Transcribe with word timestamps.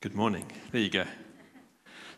Good 0.00 0.14
morning. 0.14 0.46
There 0.70 0.80
you 0.80 0.90
go. 0.90 1.04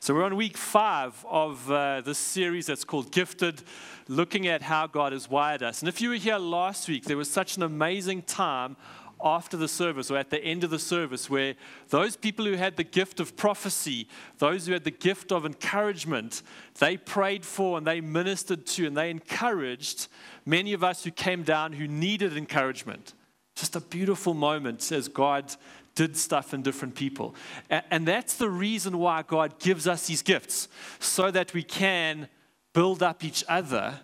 So, 0.00 0.12
we're 0.12 0.25
on 0.25 0.37
week 0.37 0.58
five 0.58 1.25
of 1.27 1.71
uh, 1.71 2.03
this 2.03 2.19
series 2.19 2.67
that's 2.67 2.85
called 2.85 3.11
Gifted, 3.11 3.63
looking 4.07 4.47
at 4.49 4.61
how 4.61 4.87
God 4.87 5.15
has 5.15 5.31
wired 5.31 5.63
us. 5.63 5.81
And 5.81 5.89
if 5.89 6.03
you 6.03 6.11
were 6.11 6.17
here 6.17 6.37
last 6.37 6.91
week, 6.91 7.05
there 7.05 7.17
was 7.17 7.31
such 7.31 7.57
an 7.57 7.63
amazing 7.63 8.21
time 8.21 8.77
after 9.25 9.57
the 9.57 9.67
service 9.67 10.11
or 10.11 10.19
at 10.19 10.29
the 10.29 10.44
end 10.44 10.63
of 10.63 10.69
the 10.69 10.79
service 10.79 11.31
where 11.31 11.54
those 11.88 12.15
people 12.15 12.45
who 12.45 12.56
had 12.56 12.77
the 12.77 12.85
gift 12.85 13.19
of 13.19 13.35
prophecy, 13.35 14.09
those 14.37 14.67
who 14.67 14.75
had 14.75 14.85
the 14.85 14.90
gift 14.90 15.33
of 15.33 15.47
encouragement, 15.47 16.43
they 16.80 16.98
prayed 16.98 17.47
for 17.47 17.79
and 17.79 17.87
they 17.87 18.02
ministered 18.02 18.66
to 18.66 18.87
and 18.87 18.95
they 18.95 19.09
encouraged 19.09 20.09
many 20.45 20.75
of 20.75 20.84
us 20.84 21.02
who 21.02 21.11
came 21.11 21.45
down 21.45 21.73
who 21.73 21.88
needed 21.88 22.37
encouragement. 22.37 23.15
Just 23.59 23.75
a 23.75 23.80
beautiful 23.80 24.34
moment 24.34 24.93
as 24.93 25.09
God 25.09 25.52
did 25.97 26.16
stuff 26.16 26.55
in 26.55 26.62
different 26.62 26.95
people. 26.95 27.34
And 27.69 28.06
that's 28.06 28.37
the 28.37 28.48
reason 28.48 28.98
why 28.98 29.23
God 29.23 29.59
gives 29.59 29.88
us 29.88 30.06
these 30.06 30.23
gifts, 30.23 30.69
so 31.01 31.32
that 31.32 31.52
we 31.52 31.65
can 31.65 32.29
build 32.73 33.02
up 33.02 33.24
each 33.24 33.42
other 33.48 33.98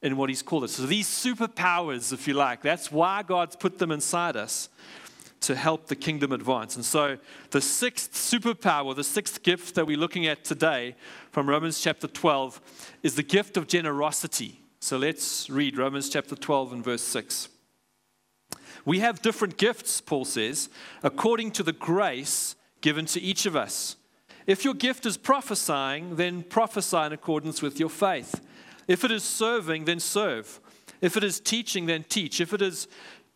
in 0.00 0.16
what 0.16 0.30
He's 0.30 0.40
called 0.40 0.64
us. 0.64 0.72
So 0.72 0.86
these 0.86 1.06
superpowers, 1.06 2.10
if 2.10 2.26
you 2.26 2.32
like, 2.32 2.62
that's 2.62 2.90
why 2.90 3.22
God's 3.22 3.54
put 3.54 3.76
them 3.78 3.90
inside 3.90 4.34
us 4.34 4.70
to 5.40 5.54
help 5.54 5.88
the 5.88 5.96
kingdom 5.96 6.32
advance. 6.32 6.76
And 6.76 6.84
so 6.84 7.18
the 7.50 7.60
sixth 7.60 8.14
superpower, 8.14 8.96
the 8.96 9.04
sixth 9.04 9.42
gift 9.42 9.74
that 9.74 9.86
we're 9.86 9.98
looking 9.98 10.26
at 10.26 10.42
today 10.42 10.96
from 11.32 11.50
Romans 11.50 11.82
chapter 11.82 12.06
12 12.06 12.62
is 13.02 13.14
the 13.14 13.22
gift 13.22 13.58
of 13.58 13.66
generosity. 13.66 14.62
So 14.80 14.96
let's 14.96 15.50
read 15.50 15.76
Romans 15.76 16.08
chapter 16.08 16.34
12 16.34 16.72
and 16.72 16.82
verse 16.82 17.02
6. 17.02 17.49
We 18.84 19.00
have 19.00 19.22
different 19.22 19.56
gifts, 19.56 20.00
Paul 20.00 20.24
says, 20.24 20.68
according 21.02 21.52
to 21.52 21.62
the 21.62 21.72
grace 21.72 22.56
given 22.80 23.06
to 23.06 23.20
each 23.20 23.46
of 23.46 23.56
us. 23.56 23.96
If 24.46 24.64
your 24.64 24.74
gift 24.74 25.06
is 25.06 25.16
prophesying, 25.16 26.16
then 26.16 26.42
prophesy 26.42 26.96
in 26.96 27.12
accordance 27.12 27.62
with 27.62 27.78
your 27.78 27.90
faith. 27.90 28.40
If 28.88 29.04
it 29.04 29.10
is 29.10 29.22
serving, 29.22 29.84
then 29.84 30.00
serve. 30.00 30.60
If 31.00 31.16
it 31.16 31.24
is 31.24 31.40
teaching, 31.40 31.86
then 31.86 32.04
teach. 32.08 32.40
If 32.40 32.52
it 32.52 32.62
is 32.62 32.88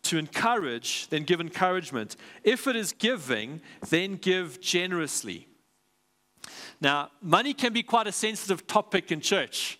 to 0.03 0.17
encourage, 0.17 1.07
then 1.09 1.23
give 1.23 1.39
encouragement. 1.39 2.15
If 2.43 2.67
it 2.67 2.75
is 2.75 2.91
giving, 2.91 3.61
then 3.89 4.17
give 4.17 4.61
generously. 4.61 5.47
Now, 6.81 7.09
money 7.21 7.53
can 7.53 7.73
be 7.73 7.83
quite 7.83 8.07
a 8.07 8.11
sensitive 8.11 8.67
topic 8.67 9.11
in 9.11 9.21
church. 9.21 9.79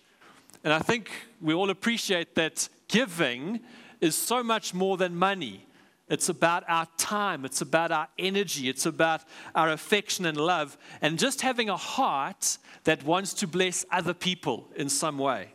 And 0.64 0.72
I 0.72 0.78
think 0.80 1.10
we 1.40 1.54
all 1.54 1.70
appreciate 1.70 2.34
that 2.34 2.68
giving 2.88 3.60
is 4.06 4.16
so 4.16 4.42
much 4.42 4.72
more 4.72 4.96
than 4.96 5.14
money. 5.14 5.66
It's 6.08 6.28
about 6.28 6.62
our 6.68 6.86
time, 6.96 7.44
it's 7.44 7.60
about 7.60 7.90
our 7.90 8.08
energy, 8.16 8.68
it's 8.68 8.86
about 8.86 9.22
our 9.56 9.70
affection 9.70 10.24
and 10.24 10.36
love, 10.36 10.78
and 11.02 11.18
just 11.18 11.40
having 11.40 11.68
a 11.68 11.76
heart 11.76 12.58
that 12.84 13.02
wants 13.02 13.34
to 13.34 13.48
bless 13.48 13.84
other 13.90 14.14
people 14.14 14.70
in 14.76 14.88
some 14.88 15.18
way. 15.18 15.52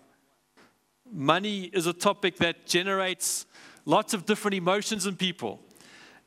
Money 1.10 1.64
is 1.74 1.88
a 1.88 1.94
topic 1.94 2.38
that 2.38 2.66
generates 2.66 3.46
lots 3.86 4.14
of 4.14 4.26
different 4.26 4.56
emotions 4.56 5.06
in 5.06 5.16
people. 5.16 5.62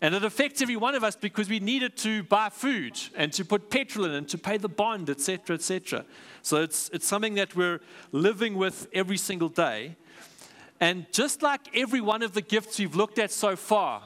And 0.01 0.15
it 0.15 0.25
affects 0.25 0.61
every 0.61 0.77
one 0.77 0.95
of 0.95 1.05
us 1.05 1.17
because 1.17 1.49
we 1.49 1.61
need 1.61 1.83
it 1.83 1.97
to 1.99 2.25
buy 2.25 2.49
food 2.49 2.99
and 3.15 3.33
to 3.35 3.45
put 3.45 3.71
petrol 3.71 4.07
in 4.07 4.13
and 4.13 4.29
to 4.29 4.39
pay 4.39 4.57
the 4.59 4.69
bond, 4.69 5.09
etc., 5.09 5.55
etc. 5.57 6.05
So 6.43 6.59
it's, 6.59 6.91
it's 6.93 7.07
something 7.07 7.35
that 7.35 7.55
we're 7.57 7.81
living 8.13 8.57
with 8.57 8.87
every 8.93 9.17
single 9.17 9.49
day. 9.49 9.97
And 10.85 11.07
just 11.13 11.41
like 11.41 11.63
every 11.75 12.03
one 12.03 12.21
of 12.21 12.35
the 12.35 12.43
gifts 12.43 12.79
we've 12.79 12.95
looked 12.95 13.19
at 13.19 13.31
so 13.31 13.57
far, 13.57 14.03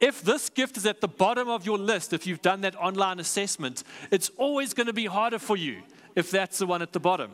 if 0.00 0.20
this 0.20 0.50
gift 0.50 0.76
is 0.76 0.84
at 0.84 1.00
the 1.00 1.08
bottom 1.08 1.48
of 1.48 1.64
your 1.64 1.78
list, 1.78 2.12
if 2.12 2.26
you've 2.26 2.42
done 2.42 2.60
that 2.60 2.76
online 2.76 3.18
assessment, 3.18 3.84
it's 4.10 4.30
always 4.36 4.74
going 4.74 4.88
to 4.88 4.92
be 4.92 5.06
harder 5.06 5.38
for 5.38 5.56
you 5.56 5.80
if 6.14 6.30
that's 6.30 6.58
the 6.58 6.66
one 6.66 6.82
at 6.82 6.92
the 6.92 7.00
bottom. 7.00 7.30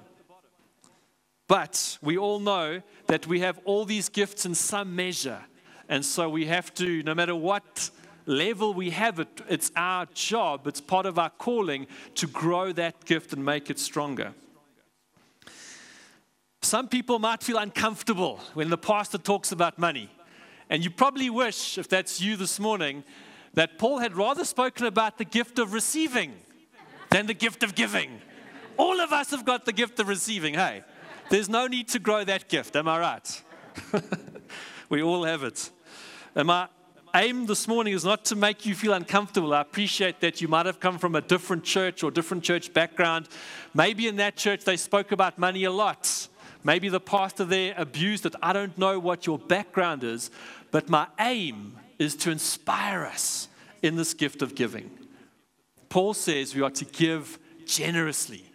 But 1.48 1.98
we 2.00 2.16
all 2.16 2.38
know 2.38 2.80
that 3.08 3.26
we 3.26 3.40
have 3.40 3.58
all 3.64 3.84
these 3.84 4.08
gifts 4.08 4.46
in 4.46 4.54
some 4.54 4.94
measure. 4.94 5.40
And 5.88 6.04
so 6.04 6.28
we 6.28 6.46
have 6.46 6.72
to, 6.74 7.02
no 7.02 7.12
matter 7.12 7.34
what 7.34 7.90
level 8.24 8.72
we 8.72 8.90
have 8.90 9.18
it, 9.18 9.40
it's 9.48 9.72
our 9.74 10.06
job, 10.14 10.68
it's 10.68 10.80
part 10.80 11.06
of 11.06 11.18
our 11.18 11.30
calling 11.30 11.88
to 12.14 12.28
grow 12.28 12.70
that 12.74 13.04
gift 13.04 13.32
and 13.32 13.44
make 13.44 13.68
it 13.68 13.80
stronger. 13.80 14.32
Some 16.64 16.88
people 16.88 17.18
might 17.18 17.42
feel 17.42 17.58
uncomfortable 17.58 18.40
when 18.54 18.70
the 18.70 18.78
pastor 18.78 19.18
talks 19.18 19.52
about 19.52 19.78
money. 19.78 20.08
And 20.70 20.82
you 20.82 20.90
probably 20.90 21.28
wish, 21.28 21.76
if 21.76 21.88
that's 21.88 22.22
you 22.22 22.36
this 22.36 22.58
morning, 22.58 23.04
that 23.52 23.78
Paul 23.78 23.98
had 23.98 24.16
rather 24.16 24.46
spoken 24.46 24.86
about 24.86 25.18
the 25.18 25.26
gift 25.26 25.58
of 25.58 25.74
receiving 25.74 26.32
than 27.10 27.26
the 27.26 27.34
gift 27.34 27.62
of 27.62 27.74
giving. 27.74 28.18
All 28.78 28.98
of 28.98 29.12
us 29.12 29.30
have 29.30 29.44
got 29.44 29.66
the 29.66 29.74
gift 29.74 30.00
of 30.00 30.08
receiving, 30.08 30.54
hey? 30.54 30.82
There's 31.28 31.50
no 31.50 31.66
need 31.66 31.88
to 31.88 31.98
grow 31.98 32.24
that 32.24 32.48
gift, 32.48 32.74
am 32.76 32.88
I 32.88 32.98
right? 32.98 33.42
we 34.88 35.02
all 35.02 35.24
have 35.24 35.42
it. 35.42 35.70
And 36.34 36.46
my 36.46 36.68
aim 37.14 37.44
this 37.44 37.68
morning 37.68 37.92
is 37.92 38.06
not 38.06 38.24
to 38.24 38.36
make 38.36 38.64
you 38.64 38.74
feel 38.74 38.94
uncomfortable. 38.94 39.52
I 39.52 39.60
appreciate 39.60 40.20
that 40.20 40.40
you 40.40 40.48
might 40.48 40.64
have 40.64 40.80
come 40.80 40.98
from 40.98 41.14
a 41.14 41.20
different 41.20 41.62
church 41.62 42.02
or 42.02 42.10
different 42.10 42.42
church 42.42 42.72
background. 42.72 43.28
Maybe 43.74 44.08
in 44.08 44.16
that 44.16 44.36
church 44.36 44.64
they 44.64 44.78
spoke 44.78 45.12
about 45.12 45.38
money 45.38 45.64
a 45.64 45.70
lot. 45.70 46.28
Maybe 46.64 46.88
the 46.88 47.00
pastor 47.00 47.44
there 47.44 47.74
abused 47.76 48.24
it. 48.24 48.34
I 48.42 48.54
don't 48.54 48.76
know 48.78 48.98
what 48.98 49.26
your 49.26 49.38
background 49.38 50.02
is, 50.02 50.30
but 50.70 50.88
my 50.88 51.06
aim 51.20 51.76
is 51.98 52.16
to 52.16 52.30
inspire 52.30 53.04
us 53.04 53.48
in 53.82 53.96
this 53.96 54.14
gift 54.14 54.40
of 54.40 54.54
giving. 54.54 54.90
Paul 55.90 56.14
says 56.14 56.54
we 56.54 56.62
are 56.62 56.70
to 56.70 56.84
give 56.86 57.38
generously. 57.66 58.50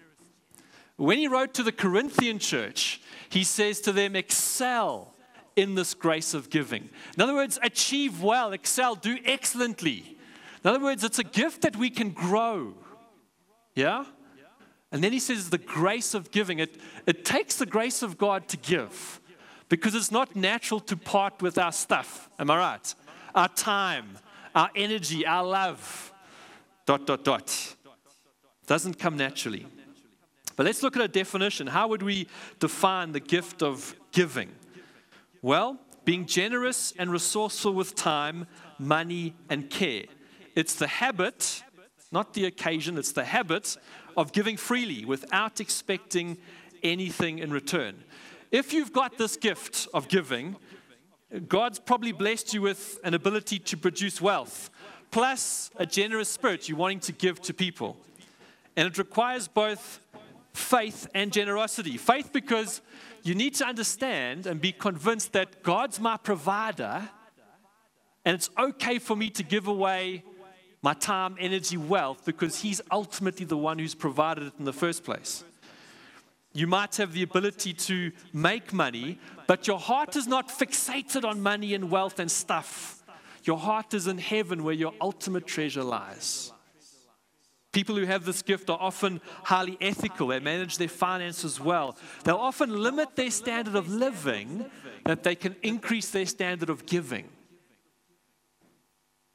When 0.98 1.20
he 1.20 1.28
wrote 1.28 1.54
to 1.54 1.64
the 1.64 1.72
Corinthian 1.72 2.40
church, 2.40 3.00
he 3.30 3.44
says 3.44 3.80
to 3.82 3.94
them, 3.94 4.16
excel 4.16 5.14
in 5.56 5.76
this 5.76 5.94
grace 5.94 6.34
of 6.34 6.50
giving. 6.50 6.90
In 7.16 7.22
other 7.22 7.36
words, 7.36 7.60
achieve 7.62 8.22
well, 8.22 8.52
excel, 8.52 8.96
do 8.96 9.18
excellently. 9.24 10.18
In 10.64 10.70
other 10.70 10.84
words, 10.84 11.04
it's 11.04 11.20
a 11.20 11.24
gift 11.24 11.62
that 11.62 11.76
we 11.76 11.90
can 11.90 12.10
grow. 12.10 12.74
Yeah? 13.76 14.06
And 14.92 15.04
then 15.04 15.12
he 15.12 15.20
says 15.20 15.50
the 15.50 15.58
grace 15.58 16.14
of 16.14 16.32
giving. 16.32 16.60
It, 16.60 16.76
it 17.06 17.24
takes 17.24 17.56
the 17.58 17.66
grace 17.66 18.02
of 18.02 18.18
God 18.18 18.48
to 18.48 18.58
give 18.58 19.22
because 19.70 19.94
it's 19.94 20.12
not 20.12 20.36
natural 20.36 20.80
to 20.82 20.98
part 20.98 21.42
with 21.42 21.58
our 21.58 21.72
stuff. 21.72 22.30
Am 22.40 22.50
I 22.50 22.58
right? 22.58 22.96
Our 23.36 23.50
time, 23.50 24.18
our 24.56 24.72
energy, 24.76 25.26
our 25.26 25.46
love, 25.46 26.12
dot, 26.86 27.06
dot, 27.06 27.24
dot. 27.24 27.76
Doesn't 28.66 28.98
come 28.98 29.16
naturally. 29.16 29.68
But 30.56 30.66
let's 30.66 30.84
look 30.84 30.96
at 30.96 31.02
a 31.02 31.08
definition. 31.08 31.68
How 31.68 31.88
would 31.88 32.02
we 32.02 32.28
define 32.60 33.12
the 33.12 33.20
gift 33.20 33.62
of 33.62 33.96
giving? 34.12 34.50
Well, 35.42 35.80
being 36.04 36.26
generous 36.26 36.94
and 36.98 37.12
resourceful 37.12 37.74
with 37.74 37.96
time, 37.96 38.48
money, 38.80 39.36
and 39.50 39.70
care. 39.70 40.06
It's 40.56 40.74
the 40.76 40.88
habit, 40.88 41.64
not 42.12 42.34
the 42.34 42.46
occasion, 42.46 42.98
it's 42.98 43.12
the 43.12 43.24
habit 43.24 43.78
of 44.20 44.34
giving 44.34 44.58
freely 44.58 45.06
without 45.06 45.62
expecting 45.62 46.38
anything 46.84 47.40
in 47.40 47.52
return. 47.52 48.04
If 48.52 48.74
you've 48.74 48.92
got 48.92 49.18
this 49.18 49.38
gift 49.38 49.88
of 49.94 50.10
giving, 50.10 50.58
God's 51.48 51.80
probably 51.80 52.12
blessed 52.12 52.54
you 52.54 52.62
with 52.62 53.00
an 53.06 53.14
ability 53.14 53.60
to 53.60 53.78
produce 53.78 54.20
wealth, 54.20 54.70
plus 55.10 55.72
a 55.78 55.86
generous 55.86 56.28
spirit 56.28 56.68
you're 56.68 56.78
wanting 56.78 57.00
to 57.00 57.14
give 57.14 57.42
to 57.44 57.54
people. 57.54 57.96
And 58.76 58.90
it 58.90 58.98
requires 58.98 59.48
both 59.48 60.02
faith 60.54 61.08
and 61.16 61.32
generosity. 61.32 61.96
Faith 61.96 62.34
because 62.34 62.82
you 63.24 63.36
need 63.36 63.56
to 63.56 63.66
understand 63.66 64.48
and 64.48 64.60
be 64.60 64.74
convinced 64.74 65.32
that 65.32 65.64
God's 65.64 65.98
my 65.98 66.18
provider, 66.18 67.10
and 68.26 68.36
it's 68.36 68.50
okay 68.60 69.00
for 69.00 69.16
me 69.16 69.30
to 69.30 69.44
give 69.44 69.70
away 69.70 70.24
my 70.82 70.94
time, 70.94 71.36
energy, 71.40 71.78
wealth, 71.78 72.24
because 72.26 72.62
He's 72.62 72.82
ultimately 72.92 73.46
the 73.46 73.58
one 73.58 73.80
who's 73.80 73.96
provided 73.96 74.46
it 74.46 74.54
in 74.60 74.66
the 74.66 74.74
first 74.74 75.04
place. 75.04 75.44
You 76.54 76.68
might 76.68 76.96
have 76.96 77.14
the 77.14 77.24
ability 77.24 77.74
to 77.74 78.12
make 78.34 78.74
money, 78.74 79.20
but 79.46 79.68
your 79.68 79.80
heart 79.80 80.16
is 80.16 80.28
not 80.28 80.50
fixated 80.50 81.24
on 81.24 81.42
money 81.42 81.74
and 81.74 81.92
wealth 81.92 82.20
and 82.20 82.32
stuff. 82.32 83.04
Your 83.44 83.58
heart 83.58 83.94
is 83.94 84.08
in 84.08 84.18
heaven 84.18 84.64
where 84.64 84.74
your 84.74 84.94
ultimate 85.00 85.46
treasure 85.46 85.84
lies. 85.84 86.52
People 87.72 87.96
who 87.96 88.06
have 88.06 88.26
this 88.26 88.42
gift 88.42 88.70
are 88.70 88.80
often 88.80 89.22
highly 89.44 89.78
ethical. 89.80 90.28
They 90.28 90.40
manage 90.40 90.78
their 90.78 90.88
finances 90.88 91.60
well. 91.60 91.96
They'll 92.24 92.38
often 92.38 92.76
limit 92.82 93.16
their 93.16 93.30
standard 93.30 93.76
of 93.76 93.88
living 93.88 94.66
that 95.06 95.22
they 95.22 95.36
can 95.36 95.56
increase 95.62 96.10
their 96.10 96.26
standard 96.26 96.70
of 96.70 96.88
giving. 96.88 97.30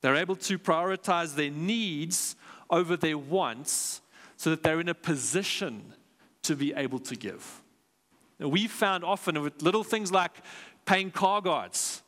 They're 0.04 0.16
able 0.16 0.36
to 0.36 0.58
prioritize 0.58 1.34
their 1.34 1.50
needs 1.50 2.36
over 2.68 2.94
their 2.94 3.16
wants 3.16 4.02
so 4.36 4.50
that 4.50 4.62
they're 4.62 4.78
in 4.80 4.90
a 4.90 4.94
position 4.94 5.94
to 6.42 6.54
be 6.54 6.74
able 6.74 6.98
to 6.98 7.16
give. 7.16 7.62
Now, 8.38 8.48
we've 8.48 8.70
found 8.70 9.02
often 9.02 9.40
with 9.40 9.62
little 9.62 9.82
things 9.82 10.12
like 10.12 10.32
paying 10.84 11.10
car 11.10 11.40
guards 11.40 12.02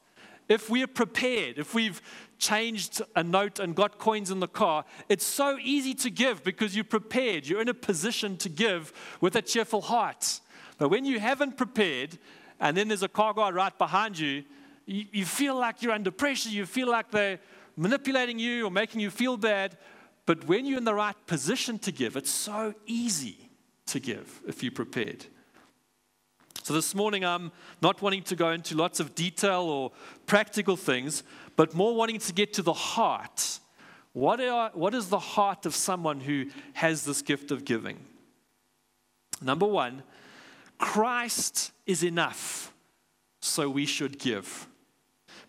if 0.47 0.69
we're 0.69 0.87
prepared, 0.87 1.59
if 1.59 1.75
we've 1.75 2.03
changed 2.39 3.01
a 3.17 3.23
note 3.25 3.59
and 3.59 3.75
got 3.75 3.99
coins 3.99 4.31
in 4.31 4.41
the 4.41 4.47
car, 4.47 4.85
it's 5.09 5.25
so 5.25 5.59
easy 5.63 5.95
to 5.95 6.11
give 6.11 6.45
because 6.45 6.75
you're 6.77 6.85
prepared. 6.85 7.47
You're 7.47 7.63
in 7.63 7.69
a 7.71 7.75
position 7.75 8.37
to 8.39 8.51
give 8.51 8.93
with 9.23 9.37
a 9.37 9.43
cheerful 9.43 9.81
heart. 9.81 10.41
But 10.79 10.91
when 10.91 11.07
you 11.07 11.19
haven't 11.19 11.57
prepared, 11.57 12.19
and 12.61 12.77
then 12.77 12.89
there's 12.89 13.03
a 13.03 13.09
car 13.09 13.33
guard 13.33 13.55
right 13.55 13.77
behind 13.77 14.19
you, 14.19 14.45
you, 14.85 15.07
you 15.13 15.25
feel 15.25 15.57
like 15.57 15.83
you're 15.83 15.93
under 15.93 16.11
pressure. 16.11 16.51
You 16.51 16.67
feel 16.67 16.89
like 16.89 17.11
they're 17.11 17.41
manipulating 17.77 18.39
you 18.39 18.67
or 18.67 18.71
making 18.71 19.01
you 19.01 19.11
feel 19.11 19.37
bad. 19.37 19.77
But 20.25 20.47
when 20.49 20.67
you're 20.67 20.79
in 20.79 20.85
the 20.85 20.95
right 20.95 21.17
position 21.27 21.79
to 21.81 21.93
give, 21.93 22.17
it's 22.17 22.31
so 22.31 22.75
easy 22.87 23.51
to 23.87 24.01
give 24.01 24.41
if 24.47 24.63
you're 24.63 24.73
prepared. 24.73 25.27
So 26.63 26.75
this 26.75 26.97
morning, 26.97 27.25
I'm 27.25 27.53
not 27.81 28.03
wanting 28.03 28.25
to 28.25 28.35
go 28.35 28.51
into 28.51 28.75
lots 28.75 28.99
of 28.99 29.15
detail 29.15 29.63
or 29.63 29.93
practical 30.27 30.77
things, 30.77 31.23
but 31.55 31.75
more 31.75 31.95
wanting 31.95 32.19
to 32.19 32.33
get 32.33 32.55
to 32.55 32.63
the 32.63 32.73
heart. 32.73 33.61
What, 34.15 34.41
are, 34.41 34.71
what 34.75 34.93
is 34.93 35.09
the 35.09 35.19
heart 35.19 35.65
of 35.65 35.77
someone 35.77 36.19
who 36.19 36.47
has 36.73 37.05
this 37.05 37.23
gift 37.23 37.53
of 37.53 37.65
giving? 37.65 37.99
Number 39.41 39.67
one, 39.67 40.03
Christ 40.79 41.71
is 41.87 42.03
enough, 42.03 42.73
so 43.41 43.71
we 43.71 43.87
should 43.87 44.19
give. 44.19 44.67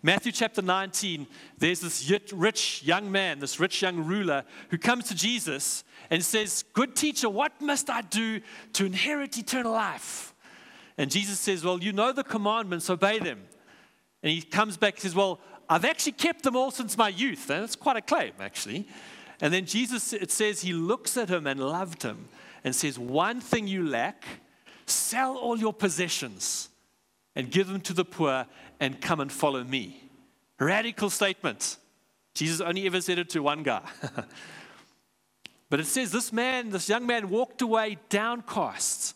Matthew 0.02 0.30
chapter 0.30 0.62
19, 0.62 1.26
there's 1.58 1.80
this 1.80 2.32
rich 2.32 2.82
young 2.84 3.10
man, 3.10 3.40
this 3.40 3.58
rich 3.58 3.82
young 3.82 4.04
ruler, 4.04 4.44
who 4.70 4.78
comes 4.78 5.04
to 5.08 5.14
Jesus 5.14 5.82
and 6.10 6.24
says, 6.24 6.64
Good 6.72 6.94
teacher, 6.94 7.28
what 7.28 7.60
must 7.60 7.90
I 7.90 8.02
do 8.02 8.40
to 8.74 8.86
inherit 8.86 9.36
eternal 9.36 9.72
life? 9.72 10.34
And 10.96 11.10
Jesus 11.10 11.40
says, 11.40 11.64
Well, 11.64 11.82
you 11.82 11.92
know 11.92 12.12
the 12.12 12.22
commandments, 12.22 12.88
obey 12.88 13.18
them. 13.18 13.40
And 14.22 14.32
he 14.32 14.42
comes 14.42 14.76
back 14.76 14.94
and 14.94 15.02
says, 15.02 15.14
Well, 15.16 15.40
I've 15.68 15.84
actually 15.84 16.12
kept 16.12 16.44
them 16.44 16.56
all 16.56 16.70
since 16.70 16.96
my 16.96 17.08
youth. 17.08 17.50
And 17.50 17.62
that's 17.62 17.76
quite 17.76 17.96
a 17.96 18.02
claim, 18.02 18.32
actually. 18.40 18.86
And 19.40 19.52
then 19.52 19.66
Jesus, 19.66 20.12
it 20.12 20.30
says, 20.30 20.60
he 20.60 20.72
looks 20.72 21.16
at 21.16 21.28
him 21.28 21.46
and 21.46 21.60
loved 21.60 22.02
him 22.02 22.28
and 22.64 22.74
says, 22.74 22.98
One 22.98 23.40
thing 23.40 23.66
you 23.66 23.86
lack, 23.86 24.24
sell 24.86 25.36
all 25.36 25.58
your 25.58 25.72
possessions 25.72 26.68
and 27.36 27.50
give 27.50 27.68
them 27.68 27.80
to 27.82 27.92
the 27.92 28.04
poor 28.04 28.46
and 28.80 29.00
come 29.00 29.20
and 29.20 29.30
follow 29.30 29.64
me. 29.64 30.02
Radical 30.58 31.10
statement. 31.10 31.76
Jesus 32.34 32.60
only 32.60 32.86
ever 32.86 33.00
said 33.00 33.18
it 33.18 33.30
to 33.30 33.40
one 33.40 33.62
guy. 33.62 33.82
but 35.70 35.80
it 35.80 35.86
says 35.86 36.12
this 36.12 36.32
man, 36.32 36.70
this 36.70 36.88
young 36.88 37.06
man, 37.06 37.30
walked 37.30 37.62
away 37.62 37.98
downcast, 38.08 39.14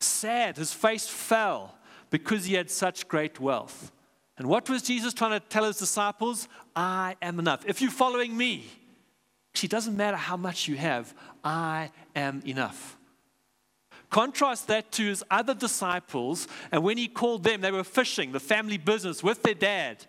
sad. 0.00 0.56
His 0.56 0.72
face 0.72 1.08
fell 1.08 1.74
because 2.10 2.44
he 2.44 2.54
had 2.54 2.70
such 2.70 3.08
great 3.08 3.40
wealth. 3.40 3.92
And 4.36 4.46
what 4.46 4.68
was 4.70 4.82
Jesus 4.82 5.12
trying 5.14 5.32
to 5.32 5.40
tell 5.40 5.64
his 5.64 5.78
disciples? 5.78 6.48
I 6.76 7.16
am 7.20 7.38
enough. 7.38 7.64
If 7.66 7.82
you're 7.82 7.90
following 7.90 8.36
me, 8.36 8.66
it 9.62 9.70
doesn't 9.70 9.96
matter 9.96 10.16
how 10.16 10.36
much 10.36 10.68
you 10.68 10.76
have, 10.76 11.12
I 11.42 11.90
am 12.14 12.42
enough. 12.46 12.97
Contrast 14.10 14.68
that 14.68 14.90
to 14.92 15.06
his 15.06 15.22
other 15.30 15.54
disciples, 15.54 16.48
and 16.72 16.82
when 16.82 16.96
he 16.96 17.08
called 17.08 17.44
them, 17.44 17.60
they 17.60 17.70
were 17.70 17.84
fishing, 17.84 18.32
the 18.32 18.40
family 18.40 18.78
business 18.78 19.22
with 19.22 19.42
their 19.42 19.54
dad. 19.54 20.06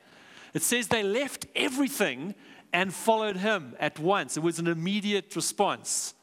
It 0.53 0.61
says 0.61 0.87
they 0.87 1.03
left 1.03 1.45
everything 1.55 2.35
and 2.71 2.93
followed 2.93 3.37
him 3.37 3.75
at 3.79 3.99
once. 3.99 4.37
It 4.37 4.43
was 4.43 4.59
an 4.59 4.67
immediate 4.67 5.35
response. 5.35 6.13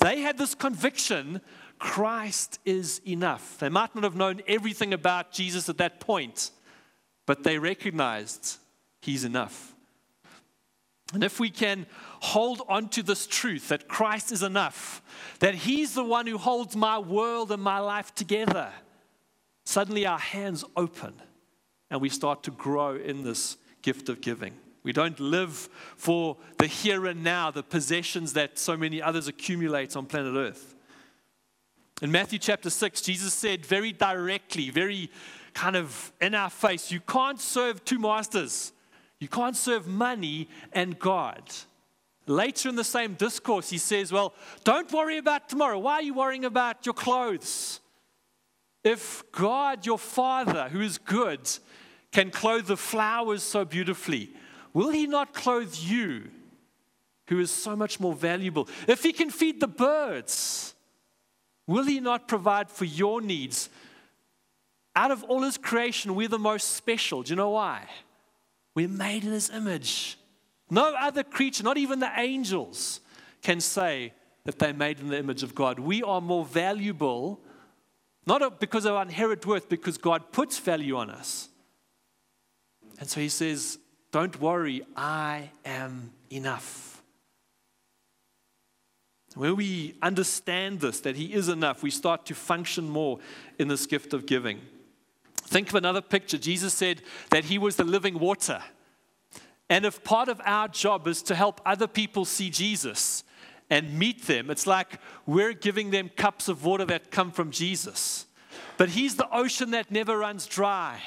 They 0.00 0.20
had 0.20 0.38
this 0.38 0.54
conviction 0.54 1.40
Christ 1.78 2.60
is 2.64 3.00
enough. 3.06 3.58
They 3.58 3.68
might 3.68 3.94
not 3.94 4.04
have 4.04 4.16
known 4.16 4.40
everything 4.46 4.94
about 4.94 5.32
Jesus 5.32 5.68
at 5.68 5.78
that 5.78 6.00
point, 6.00 6.52
but 7.26 7.42
they 7.42 7.58
recognized 7.58 8.58
He's 9.04 9.24
enough. 9.24 9.74
And 11.12 11.22
if 11.22 11.38
we 11.38 11.50
can 11.50 11.84
hold 12.24 12.62
on 12.68 12.88
to 12.88 13.02
this 13.02 13.26
truth 13.26 13.68
that 13.68 13.86
Christ 13.86 14.32
is 14.32 14.42
enough, 14.42 15.02
that 15.40 15.54
He's 15.54 15.94
the 15.94 16.04
one 16.04 16.26
who 16.26 16.38
holds 16.38 16.74
my 16.74 16.98
world 16.98 17.52
and 17.52 17.62
my 17.62 17.78
life 17.78 18.14
together, 18.14 18.70
suddenly 19.64 20.06
our 20.06 20.18
hands 20.18 20.64
open 20.76 21.14
and 21.90 22.00
we 22.00 22.08
start 22.08 22.42
to 22.42 22.50
grow 22.50 22.96
in 22.96 23.22
this 23.22 23.56
gift 23.82 24.08
of 24.08 24.20
giving. 24.20 24.52
We 24.82 24.92
don't 24.92 25.18
live 25.20 25.68
for 25.96 26.36
the 26.58 26.66
here 26.66 27.06
and 27.06 27.22
now, 27.22 27.50
the 27.50 27.62
possessions 27.62 28.32
that 28.32 28.58
so 28.58 28.76
many 28.76 29.00
others 29.00 29.28
accumulate 29.28 29.96
on 29.96 30.06
planet 30.06 30.34
Earth. 30.34 30.74
In 32.02 32.10
Matthew 32.10 32.38
chapter 32.38 32.68
6, 32.68 33.00
Jesus 33.00 33.32
said 33.32 33.64
very 33.64 33.92
directly, 33.92 34.70
very 34.70 35.10
kind 35.52 35.76
of 35.76 36.12
in 36.20 36.34
our 36.34 36.50
face. 36.50 36.90
You 36.90 37.00
can't 37.00 37.40
serve 37.40 37.84
two 37.84 37.98
masters. 37.98 38.72
You 39.20 39.28
can't 39.28 39.56
serve 39.56 39.86
money 39.86 40.48
and 40.72 40.98
God. 40.98 41.42
Later 42.26 42.70
in 42.70 42.76
the 42.76 42.84
same 42.84 43.14
discourse, 43.14 43.68
he 43.68 43.78
says, 43.78 44.10
Well, 44.10 44.34
don't 44.64 44.90
worry 44.92 45.18
about 45.18 45.48
tomorrow. 45.48 45.78
Why 45.78 45.94
are 45.94 46.02
you 46.02 46.14
worrying 46.14 46.44
about 46.44 46.86
your 46.86 46.94
clothes? 46.94 47.80
If 48.82 49.24
God, 49.32 49.84
your 49.86 49.98
Father, 49.98 50.68
who 50.68 50.80
is 50.80 50.98
good, 50.98 51.50
can 52.12 52.30
clothe 52.30 52.66
the 52.66 52.76
flowers 52.76 53.42
so 53.42 53.64
beautifully, 53.64 54.30
will 54.72 54.90
he 54.90 55.06
not 55.06 55.34
clothe 55.34 55.74
you, 55.74 56.30
who 57.28 57.40
is 57.40 57.50
so 57.50 57.74
much 57.74 57.98
more 57.98 58.14
valuable? 58.14 58.68
If 58.86 59.02
he 59.02 59.12
can 59.12 59.30
feed 59.30 59.60
the 59.60 59.68
birds, 59.68 60.74
will 61.66 61.84
he 61.84 62.00
not 62.00 62.28
provide 62.28 62.70
for 62.70 62.84
your 62.84 63.20
needs? 63.20 63.68
Out 64.96 65.10
of 65.10 65.24
all 65.24 65.42
his 65.42 65.58
creation, 65.58 66.14
we're 66.14 66.28
the 66.28 66.38
most 66.38 66.72
special. 66.72 67.22
Do 67.22 67.30
you 67.30 67.36
know 67.36 67.50
why? 67.50 67.88
We're 68.74 68.88
made 68.88 69.24
in 69.24 69.32
his 69.32 69.50
image. 69.50 70.18
No 70.70 70.94
other 70.94 71.22
creature, 71.22 71.62
not 71.62 71.76
even 71.76 72.00
the 72.00 72.10
angels, 72.16 73.00
can 73.42 73.60
say 73.60 74.12
that 74.44 74.58
they're 74.58 74.74
made 74.74 75.00
in 75.00 75.08
the 75.08 75.18
image 75.18 75.42
of 75.42 75.54
God. 75.54 75.78
We 75.78 76.02
are 76.02 76.20
more 76.20 76.44
valuable, 76.44 77.40
not 78.26 78.60
because 78.60 78.84
of 78.84 78.94
our 78.94 79.02
inherent 79.02 79.46
worth, 79.46 79.68
because 79.68 79.98
God 79.98 80.32
puts 80.32 80.58
value 80.58 80.96
on 80.96 81.10
us. 81.10 81.48
And 82.98 83.08
so 83.08 83.20
he 83.20 83.28
says, 83.28 83.78
Don't 84.12 84.40
worry, 84.40 84.82
I 84.96 85.50
am 85.64 86.12
enough. 86.30 86.94
When 89.34 89.56
we 89.56 89.96
understand 90.00 90.80
this, 90.80 91.00
that 91.00 91.16
He 91.16 91.34
is 91.34 91.48
enough, 91.48 91.82
we 91.82 91.90
start 91.90 92.24
to 92.26 92.34
function 92.34 92.88
more 92.88 93.18
in 93.58 93.68
this 93.68 93.86
gift 93.86 94.14
of 94.14 94.26
giving. 94.26 94.60
Think 95.34 95.68
of 95.68 95.74
another 95.74 96.00
picture. 96.00 96.38
Jesus 96.38 96.72
said 96.72 97.02
that 97.30 97.44
he 97.44 97.58
was 97.58 97.76
the 97.76 97.84
living 97.84 98.18
water. 98.18 98.62
And 99.74 99.84
if 99.84 100.04
part 100.04 100.28
of 100.28 100.40
our 100.44 100.68
job 100.68 101.08
is 101.08 101.20
to 101.24 101.34
help 101.34 101.60
other 101.66 101.88
people 101.88 102.24
see 102.24 102.48
Jesus 102.48 103.24
and 103.68 103.98
meet 103.98 104.28
them, 104.28 104.48
it's 104.48 104.68
like 104.68 105.00
we're 105.26 105.52
giving 105.52 105.90
them 105.90 106.12
cups 106.14 106.46
of 106.46 106.64
water 106.64 106.84
that 106.84 107.10
come 107.10 107.32
from 107.32 107.50
Jesus. 107.50 108.26
But 108.76 108.90
he's 108.90 109.16
the 109.16 109.28
ocean 109.36 109.72
that 109.72 109.90
never 109.90 110.16
runs 110.16 110.46
dry. 110.46 111.02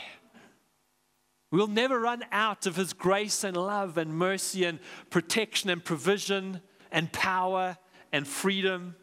We'll 1.49 1.67
never 1.67 1.97
run 1.97 2.25
out 2.29 2.65
of 2.65 2.75
his 2.75 2.91
grace 2.91 3.45
and 3.45 3.55
love 3.55 3.97
and 3.97 4.13
mercy 4.13 4.65
and 4.65 4.79
protection 5.11 5.69
and 5.69 5.81
provision 5.81 6.59
and 6.91 7.09
power 7.13 7.77
and 8.11 8.27
freedom. 8.27 8.97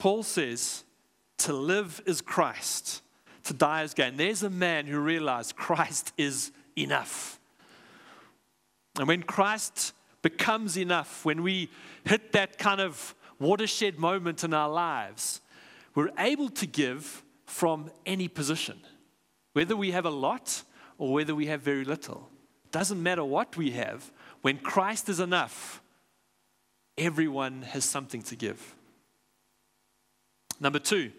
Paul 0.00 0.24
says, 0.24 0.82
to 1.38 1.52
live 1.52 2.02
is 2.04 2.20
Christ 2.20 3.00
to 3.44 3.54
die 3.54 3.82
is 3.82 3.94
gain. 3.94 4.16
There's 4.16 4.42
a 4.42 4.50
man 4.50 4.86
who 4.86 4.98
realized 4.98 5.54
Christ 5.54 6.12
is 6.16 6.50
enough. 6.76 7.38
And 8.98 9.08
when 9.08 9.22
Christ 9.22 9.92
becomes 10.22 10.76
enough, 10.78 11.24
when 11.24 11.42
we 11.42 11.70
hit 12.04 12.32
that 12.32 12.58
kind 12.58 12.80
of 12.80 13.14
watershed 13.38 13.98
moment 13.98 14.44
in 14.44 14.54
our 14.54 14.68
lives, 14.68 15.40
we're 15.94 16.10
able 16.18 16.48
to 16.50 16.66
give 16.66 17.22
from 17.46 17.90
any 18.06 18.28
position, 18.28 18.80
whether 19.52 19.76
we 19.76 19.90
have 19.90 20.04
a 20.04 20.10
lot 20.10 20.62
or 20.98 21.12
whether 21.12 21.34
we 21.34 21.46
have 21.46 21.60
very 21.60 21.84
little. 21.84 22.30
Doesn't 22.70 23.02
matter 23.02 23.24
what 23.24 23.56
we 23.56 23.72
have, 23.72 24.10
when 24.42 24.58
Christ 24.58 25.08
is 25.08 25.20
enough, 25.20 25.82
everyone 26.96 27.62
has 27.62 27.84
something 27.84 28.22
to 28.22 28.36
give. 28.36 28.74
Number 30.60 30.78
two, 30.78 31.12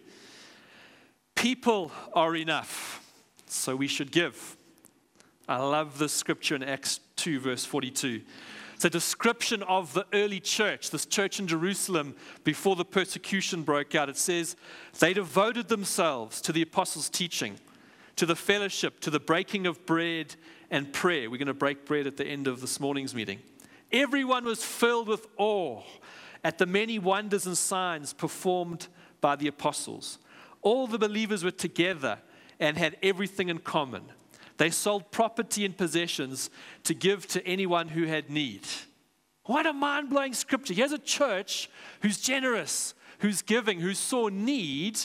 People 1.36 1.92
are 2.14 2.36
enough, 2.36 3.04
so 3.46 3.76
we 3.76 3.88
should 3.88 4.12
give. 4.12 4.58
I 5.48 5.58
love 5.58 6.00
this 6.00 6.14
scripture 6.14 6.56
in 6.56 6.64
Acts 6.64 7.00
2, 7.18 7.40
verse 7.40 7.66
42. 7.66 8.22
It's 8.74 8.86
a 8.86 8.90
description 8.90 9.64
of 9.64 9.94
the 9.94 10.06
early 10.12 10.40
church, 10.40 10.90
this 10.90 11.06
church 11.06 11.40
in 11.40 11.48
Jerusalem 11.48 12.16
before 12.44 12.76
the 12.76 12.84
persecution 12.84 13.64
broke 13.64 13.96
out. 13.96 14.10
It 14.10 14.18
says, 14.18 14.56
They 15.00 15.14
devoted 15.14 15.70
themselves 15.70 16.42
to 16.42 16.52
the 16.52 16.62
apostles' 16.62 17.10
teaching, 17.10 17.58
to 18.18 18.26
the 18.26 18.36
fellowship, 18.36 19.00
to 19.02 19.10
the 19.10 19.20
breaking 19.20 19.66
of 19.66 19.86
bread 19.86 20.36
and 20.72 20.92
prayer. 20.92 21.30
We're 21.30 21.38
going 21.38 21.48
to 21.48 21.54
break 21.54 21.86
bread 21.86 22.08
at 22.08 22.18
the 22.18 22.26
end 22.26 22.48
of 22.48 22.60
this 22.60 22.80
morning's 22.80 23.16
meeting. 23.16 23.40
Everyone 23.92 24.44
was 24.44 24.64
filled 24.64 25.08
with 25.08 25.28
awe 25.38 25.84
at 26.44 26.58
the 26.58 26.66
many 26.66 27.00
wonders 27.00 27.46
and 27.46 27.58
signs 27.58 28.14
performed 28.14 28.88
by 29.22 29.36
the 29.36 29.48
apostles 29.48 30.18
all 30.66 30.88
the 30.88 30.98
believers 30.98 31.44
were 31.44 31.52
together 31.52 32.18
and 32.60 32.76
had 32.76 32.98
everything 33.02 33.50
in 33.50 33.60
common. 33.60 34.02
They 34.58 34.70
sold 34.70 35.12
property 35.12 35.66
and 35.66 35.78
possessions 35.78 36.50
to 36.84 36.94
give 36.94 37.28
to 37.28 37.46
anyone 37.46 37.90
who 37.90 38.06
had 38.06 38.30
need. 38.30 38.62
What 39.46 39.66
a 39.66 39.74
mind 39.74 40.10
blowing 40.10 40.34
scripture. 40.34 40.74
Here's 40.74 40.92
a 40.92 40.98
church 40.98 41.70
who's 42.02 42.20
generous, 42.20 42.94
who's 43.20 43.42
giving, 43.42 43.80
who 43.80 43.94
saw 43.94 44.30
need 44.30 45.00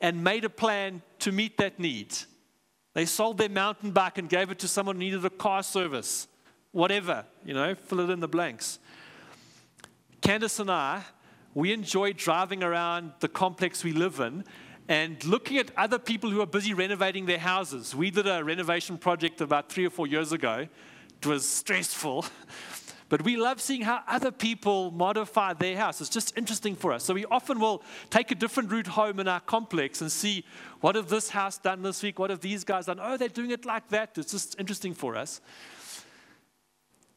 and 0.00 0.22
made 0.22 0.44
a 0.44 0.50
plan 0.50 1.02
to 1.20 1.32
meet 1.32 1.56
that 1.58 1.78
need. 1.78 2.14
They 2.94 3.06
sold 3.06 3.38
their 3.38 3.48
mountain 3.48 3.92
bike 3.92 4.18
and 4.18 4.28
gave 4.28 4.50
it 4.50 4.58
to 4.60 4.68
someone 4.68 4.96
who 4.96 5.00
needed 5.00 5.24
a 5.24 5.30
car 5.30 5.62
service. 5.62 6.28
Whatever, 6.72 7.24
you 7.44 7.54
know, 7.54 7.74
fill 7.74 8.00
it 8.00 8.10
in 8.10 8.20
the 8.20 8.28
blanks. 8.28 8.78
Candace 10.20 10.58
and 10.58 10.70
I, 10.70 11.02
we 11.54 11.72
enjoy 11.72 12.12
driving 12.12 12.62
around 12.62 13.12
the 13.20 13.28
complex 13.28 13.82
we 13.82 13.92
live 13.92 14.20
in 14.20 14.44
and 14.88 15.22
looking 15.24 15.58
at 15.58 15.70
other 15.76 15.98
people 15.98 16.30
who 16.30 16.40
are 16.40 16.46
busy 16.46 16.72
renovating 16.72 17.26
their 17.26 17.38
houses. 17.38 17.94
We 17.94 18.10
did 18.10 18.26
a 18.26 18.42
renovation 18.44 18.98
project 18.98 19.40
about 19.40 19.70
three 19.70 19.86
or 19.86 19.90
four 19.90 20.06
years 20.06 20.32
ago. 20.32 20.68
It 21.20 21.26
was 21.26 21.48
stressful, 21.48 22.24
but 23.08 23.22
we 23.22 23.36
love 23.36 23.60
seeing 23.60 23.82
how 23.82 24.02
other 24.06 24.30
people 24.30 24.92
modify 24.92 25.54
their 25.54 25.76
house. 25.76 26.00
It's 26.00 26.10
just 26.10 26.36
interesting 26.36 26.76
for 26.76 26.92
us. 26.92 27.04
So 27.04 27.14
we 27.14 27.24
often 27.26 27.58
will 27.58 27.82
take 28.10 28.30
a 28.30 28.34
different 28.34 28.70
route 28.70 28.86
home 28.86 29.18
in 29.18 29.26
our 29.26 29.40
complex 29.40 30.00
and 30.00 30.12
see 30.12 30.44
what 30.80 30.94
have 30.94 31.08
this 31.08 31.30
house 31.30 31.58
done 31.58 31.82
this 31.82 32.02
week? 32.02 32.18
What 32.18 32.30
have 32.30 32.40
these 32.40 32.62
guys 32.62 32.86
done? 32.86 33.00
Oh, 33.00 33.16
they're 33.16 33.28
doing 33.28 33.50
it 33.50 33.64
like 33.64 33.88
that. 33.88 34.16
It's 34.16 34.30
just 34.30 34.58
interesting 34.60 34.94
for 34.94 35.16
us. 35.16 35.40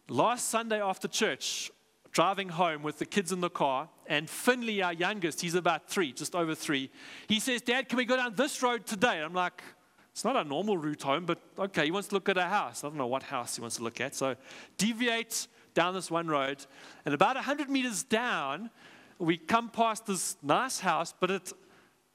Last 0.07 0.49
Sunday 0.49 0.81
after 0.81 1.07
church, 1.07 1.71
driving 2.11 2.49
home 2.49 2.83
with 2.83 2.99
the 2.99 3.05
kids 3.05 3.31
in 3.31 3.41
the 3.41 3.49
car, 3.49 3.89
and 4.07 4.29
Finley, 4.29 4.81
our 4.81 4.93
youngest, 4.93 5.41
he's 5.41 5.55
about 5.55 5.89
three, 5.89 6.11
just 6.11 6.35
over 6.35 6.55
three, 6.55 6.89
he 7.27 7.39
says, 7.39 7.61
Dad, 7.61 7.89
can 7.89 7.97
we 7.97 8.05
go 8.05 8.17
down 8.17 8.35
this 8.35 8.61
road 8.61 8.85
today? 8.85 9.21
I'm 9.21 9.33
like, 9.33 9.63
it's 10.11 10.25
not 10.25 10.35
a 10.35 10.43
normal 10.43 10.77
route 10.77 11.03
home, 11.03 11.25
but 11.25 11.39
okay, 11.57 11.85
he 11.85 11.91
wants 11.91 12.07
to 12.09 12.15
look 12.15 12.27
at 12.27 12.37
a 12.37 12.45
house. 12.45 12.83
I 12.83 12.87
don't 12.87 12.97
know 12.97 13.07
what 13.07 13.23
house 13.23 13.55
he 13.55 13.61
wants 13.61 13.77
to 13.77 13.83
look 13.83 14.01
at. 14.01 14.15
So 14.15 14.35
deviate 14.77 15.47
down 15.73 15.93
this 15.93 16.09
one 16.09 16.27
road, 16.27 16.65
and 17.05 17.13
about 17.13 17.35
100 17.35 17.69
meters 17.69 18.03
down, 18.03 18.69
we 19.19 19.37
come 19.37 19.69
past 19.69 20.05
this 20.07 20.35
nice 20.41 20.79
house, 20.79 21.13
but 21.19 21.29
it 21.29 21.53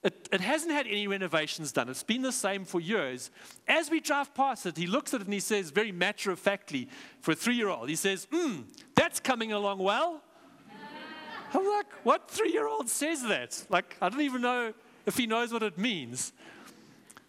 it, 0.04 0.28
it, 0.30 0.40
hasn't 0.42 0.70
had 0.70 0.86
any 0.86 1.06
renovations 1.06 1.72
done. 1.72 1.88
It's 1.88 2.02
been 2.02 2.20
the 2.20 2.30
same 2.30 2.66
for 2.66 2.80
years. 2.80 3.30
As 3.66 3.90
we 3.90 4.00
drive 4.00 4.34
past 4.34 4.66
it, 4.66 4.76
he 4.76 4.86
looks 4.86 5.14
at 5.14 5.22
it 5.22 5.26
and 5.26 5.32
he 5.32 5.40
says, 5.40 5.70
very 5.70 5.92
matter 5.92 6.30
of 6.30 6.38
factly, 6.38 6.88
for 7.20 7.32
a 7.32 7.34
three 7.34 7.54
year 7.54 7.70
old, 7.70 7.88
he 7.88 7.96
says, 7.96 8.28
Hmm, 8.30 8.62
that's 8.94 9.18
coming 9.18 9.52
along 9.52 9.78
well. 9.78 10.22
I'm 11.54 11.66
like, 11.66 11.86
What 12.02 12.30
three 12.30 12.52
year 12.52 12.68
old 12.68 12.88
says 12.90 13.22
that? 13.22 13.64
Like, 13.70 13.96
I 14.02 14.10
don't 14.10 14.20
even 14.20 14.42
know 14.42 14.74
if 15.06 15.16
he 15.16 15.26
knows 15.26 15.52
what 15.52 15.62
it 15.62 15.78
means. 15.78 16.32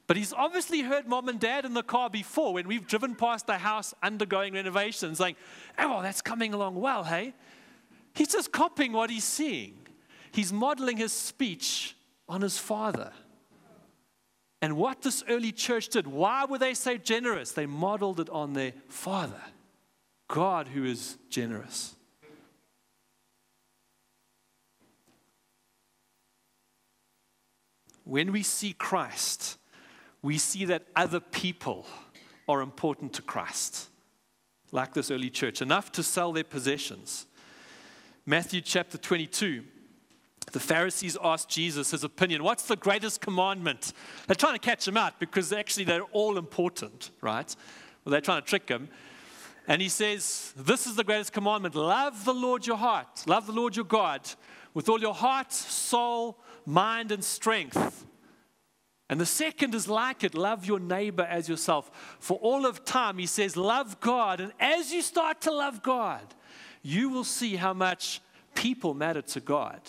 But 0.07 0.17
he's 0.17 0.33
obviously 0.33 0.81
heard 0.81 1.07
mom 1.07 1.29
and 1.29 1.39
dad 1.39 1.65
in 1.65 1.73
the 1.73 1.81
car 1.81 2.09
before 2.09 2.53
when 2.53 2.67
we've 2.67 2.85
driven 2.85 3.15
past 3.15 3.47
the 3.47 3.57
house 3.57 3.93
undergoing 4.03 4.53
renovations, 4.53 5.17
saying, 5.17 5.37
Oh, 5.79 6.01
that's 6.01 6.21
coming 6.21 6.53
along 6.53 6.75
well, 6.75 7.05
hey? 7.05 7.33
He's 8.13 8.29
just 8.29 8.51
copying 8.51 8.91
what 8.91 9.09
he's 9.09 9.23
seeing. 9.23 9.77
He's 10.31 10.51
modeling 10.51 10.97
his 10.97 11.13
speech 11.13 11.95
on 12.27 12.41
his 12.41 12.57
father. 12.57 13.11
And 14.61 14.77
what 14.77 15.01
this 15.01 15.23
early 15.29 15.51
church 15.51 15.89
did, 15.89 16.07
why 16.07 16.45
were 16.45 16.57
they 16.57 16.73
so 16.73 16.97
generous? 16.97 17.51
They 17.51 17.65
modeled 17.65 18.19
it 18.19 18.29
on 18.29 18.53
their 18.53 18.73
father, 18.87 19.41
God 20.27 20.69
who 20.69 20.85
is 20.85 21.17
generous. 21.29 21.95
When 28.05 28.31
we 28.31 28.43
see 28.43 28.73
Christ, 28.73 29.57
we 30.21 30.37
see 30.37 30.65
that 30.65 30.83
other 30.95 31.19
people 31.19 31.85
are 32.47 32.61
important 32.61 33.13
to 33.13 33.21
Christ, 33.21 33.89
like 34.71 34.93
this 34.93 35.09
early 35.09 35.29
church, 35.29 35.61
enough 35.61 35.91
to 35.93 36.03
sell 36.03 36.31
their 36.31 36.43
possessions. 36.43 37.25
Matthew 38.25 38.61
chapter 38.61 38.97
22 38.97 39.63
the 40.51 40.59
Pharisees 40.59 41.17
asked 41.23 41.49
Jesus 41.49 41.91
his 41.91 42.03
opinion. 42.03 42.43
What's 42.43 42.67
the 42.67 42.75
greatest 42.75 43.21
commandment? 43.21 43.93
They're 44.27 44.35
trying 44.35 44.53
to 44.53 44.59
catch 44.59 44.87
him 44.87 44.97
out 44.97 45.19
because 45.19 45.51
actually 45.51 45.85
they're 45.85 46.03
all 46.11 46.37
important, 46.37 47.11
right? 47.21 47.53
Well, 48.03 48.11
they're 48.11 48.21
trying 48.21 48.41
to 48.41 48.47
trick 48.47 48.69
him. 48.69 48.89
And 49.67 49.81
he 49.81 49.89
says, 49.89 50.53
This 50.55 50.85
is 50.85 50.95
the 50.95 51.03
greatest 51.03 51.33
commandment 51.33 51.75
love 51.75 52.25
the 52.25 52.33
Lord 52.33 52.67
your 52.67 52.77
heart, 52.77 53.23
love 53.25 53.47
the 53.47 53.51
Lord 53.51 53.75
your 53.75 53.85
God 53.85 54.21
with 54.73 54.89
all 54.89 54.99
your 54.99 55.13
heart, 55.13 55.51
soul, 55.51 56.37
mind, 56.65 57.11
and 57.11 57.23
strength. 57.23 58.05
And 59.09 59.19
the 59.21 59.25
second 59.25 59.75
is 59.75 59.87
like 59.87 60.23
it 60.23 60.35
love 60.35 60.65
your 60.65 60.79
neighbor 60.79 61.23
as 61.23 61.47
yourself. 61.47 62.17
For 62.19 62.37
all 62.37 62.65
of 62.65 62.85
time, 62.85 63.17
he 63.17 63.25
says, 63.25 63.57
Love 63.57 63.99
God. 63.99 64.39
And 64.39 64.51
as 64.59 64.91
you 64.91 65.01
start 65.01 65.41
to 65.41 65.51
love 65.51 65.81
God, 65.81 66.33
you 66.81 67.09
will 67.09 67.23
see 67.23 67.55
how 67.55 67.73
much 67.73 68.21
people 68.53 68.93
matter 68.93 69.21
to 69.21 69.39
God 69.39 69.81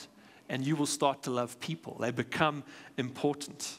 and 0.48 0.66
you 0.66 0.76
will 0.76 0.86
start 0.86 1.22
to 1.24 1.30
love 1.30 1.58
people. 1.60 1.96
They 2.00 2.10
become 2.10 2.64
important. 2.96 3.78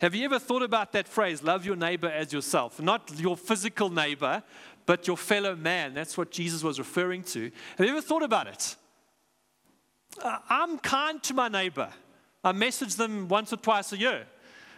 Have 0.00 0.14
you 0.14 0.24
ever 0.26 0.38
thought 0.38 0.62
about 0.62 0.92
that 0.92 1.08
phrase, 1.08 1.42
love 1.42 1.64
your 1.64 1.76
neighbor 1.76 2.08
as 2.08 2.32
yourself? 2.32 2.80
Not 2.80 3.10
your 3.18 3.36
physical 3.36 3.88
neighbor, 3.88 4.42
but 4.84 5.06
your 5.06 5.16
fellow 5.16 5.56
man. 5.56 5.94
That's 5.94 6.18
what 6.18 6.30
Jesus 6.30 6.62
was 6.62 6.78
referring 6.78 7.22
to. 7.24 7.50
Have 7.78 7.86
you 7.86 7.92
ever 7.92 8.02
thought 8.02 8.22
about 8.22 8.46
it? 8.46 8.76
Uh, 10.22 10.38
I'm 10.48 10.78
kind 10.78 11.22
to 11.24 11.34
my 11.34 11.48
neighbor. 11.48 11.88
I 12.44 12.52
message 12.52 12.94
them 12.96 13.28
once 13.28 13.52
or 13.52 13.56
twice 13.56 13.92
a 13.92 13.98
year. 13.98 14.26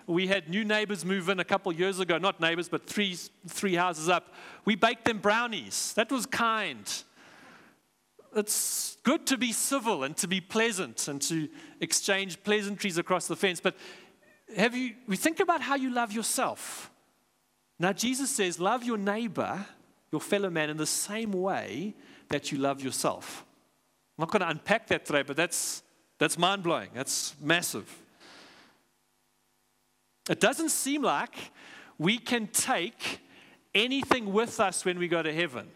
We 0.07 0.27
had 0.27 0.49
new 0.49 0.65
neighbors 0.65 1.05
move 1.05 1.29
in 1.29 1.39
a 1.39 1.45
couple 1.45 1.71
years 1.73 2.01
ago, 2.01 2.17
not 2.17 2.41
neighbors, 2.41 2.69
but 2.69 2.87
three, 2.87 3.15
three 3.47 3.75
houses 3.75 4.09
up. 4.09 4.33
We 4.65 4.75
baked 4.75 5.05
them 5.05 5.19
brownies. 5.19 5.93
That 5.95 6.11
was 6.11 6.25
kind 6.25 6.91
it's 8.35 8.97
good 9.03 9.27
to 9.27 9.37
be 9.37 9.53
civil 9.53 10.05
and 10.05 10.17
to 10.19 10.29
be 10.29 10.41
pleasant 10.41 11.09
and 11.09 11.21
to 11.23 11.49
exchange 11.81 12.43
pleasantries 12.43 12.99
across 12.99 13.27
the 13.27 13.37
fence, 13.37 13.61
but 13.61 13.77
have 14.57 14.75
you, 14.75 14.95
we 15.07 15.17
think 15.17 15.41
about 15.41 15.61
how 15.61 15.75
you 15.75 15.91
love 15.91 16.13
yourself. 16.13 16.91
Now, 17.79 17.93
Jesus 17.93 18.31
says, 18.31 18.59
love 18.59 18.85
your 18.85 18.99
neighbor, 18.99 19.65
your 20.11 20.21
fellow 20.21 20.51
man, 20.51 20.71
in 20.71 20.77
the 20.77 20.87
same 20.87 21.33
way 21.33 21.95
that 22.29 22.51
you 22.51 22.59
love 22.59 22.81
yourself. 22.81 23.45
I'm 24.17 24.23
not 24.23 24.31
going 24.31 24.43
to 24.43 24.49
unpack 24.49 24.89
that 24.89 25.05
today, 25.05 25.23
but 25.23 25.37
that's, 25.37 25.83
that's 26.19 26.37
mind 26.37 26.63
blowing. 26.63 26.91
That's 26.95 27.35
massive. 27.41 27.95
It 30.29 30.41
doesn't 30.41 30.71
seem 30.71 31.03
like 31.03 31.35
we 31.99 32.19
can 32.19 32.49
take 32.49 33.21
anything 33.75 34.33
with 34.33 34.61
us 34.61 34.85
when 34.85 34.99
we 34.99 35.09
go 35.09 35.23
to 35.23 35.33
heaven. 35.33 35.69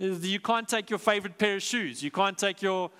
You 0.00 0.40
can't 0.40 0.66
take 0.66 0.88
your 0.88 0.98
favorite 0.98 1.36
pair 1.36 1.56
of 1.56 1.62
shoes. 1.62 2.02
You 2.02 2.10
can't 2.10 2.38
take 2.38 2.62
your 2.62 2.90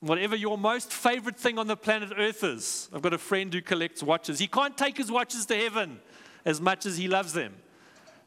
whatever 0.00 0.34
your 0.34 0.58
most 0.58 0.92
favorite 0.92 1.36
thing 1.36 1.58
on 1.58 1.68
the 1.68 1.76
planet 1.76 2.12
Earth 2.16 2.42
is. 2.42 2.88
I've 2.92 3.02
got 3.02 3.14
a 3.14 3.18
friend 3.18 3.52
who 3.54 3.62
collects 3.62 4.02
watches. 4.02 4.40
He 4.40 4.48
can't 4.48 4.76
take 4.76 4.96
his 4.96 5.10
watches 5.10 5.46
to 5.46 5.56
heaven 5.56 6.00
as 6.44 6.60
much 6.60 6.86
as 6.86 6.98
he 6.98 7.08
loves 7.08 7.32
them. 7.32 7.54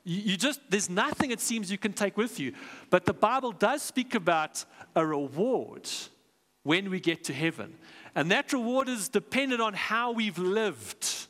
You, 0.04 0.36
just, 0.36 0.62
there's 0.70 0.90
nothing 0.90 1.32
it 1.32 1.40
seems 1.40 1.72
you 1.72 1.78
can 1.78 1.94
take 1.94 2.18
with 2.18 2.40
you. 2.40 2.54
But 2.90 3.06
the 3.06 3.14
Bible 3.14 3.52
does 3.52 3.84
speak 3.84 4.16
about 4.16 4.66
a 4.96 5.06
reward 5.06 5.88
when 6.64 6.90
we 6.90 7.00
get 7.00 7.26
to 7.26 7.34
heaven. 7.34 7.76
And 8.16 8.32
that 8.32 8.52
reward 8.52 8.90
is 8.90 9.10
dependent 9.10 9.62
on 9.62 9.74
how 9.74 10.12
we've 10.12 10.40
lived, 10.40 11.28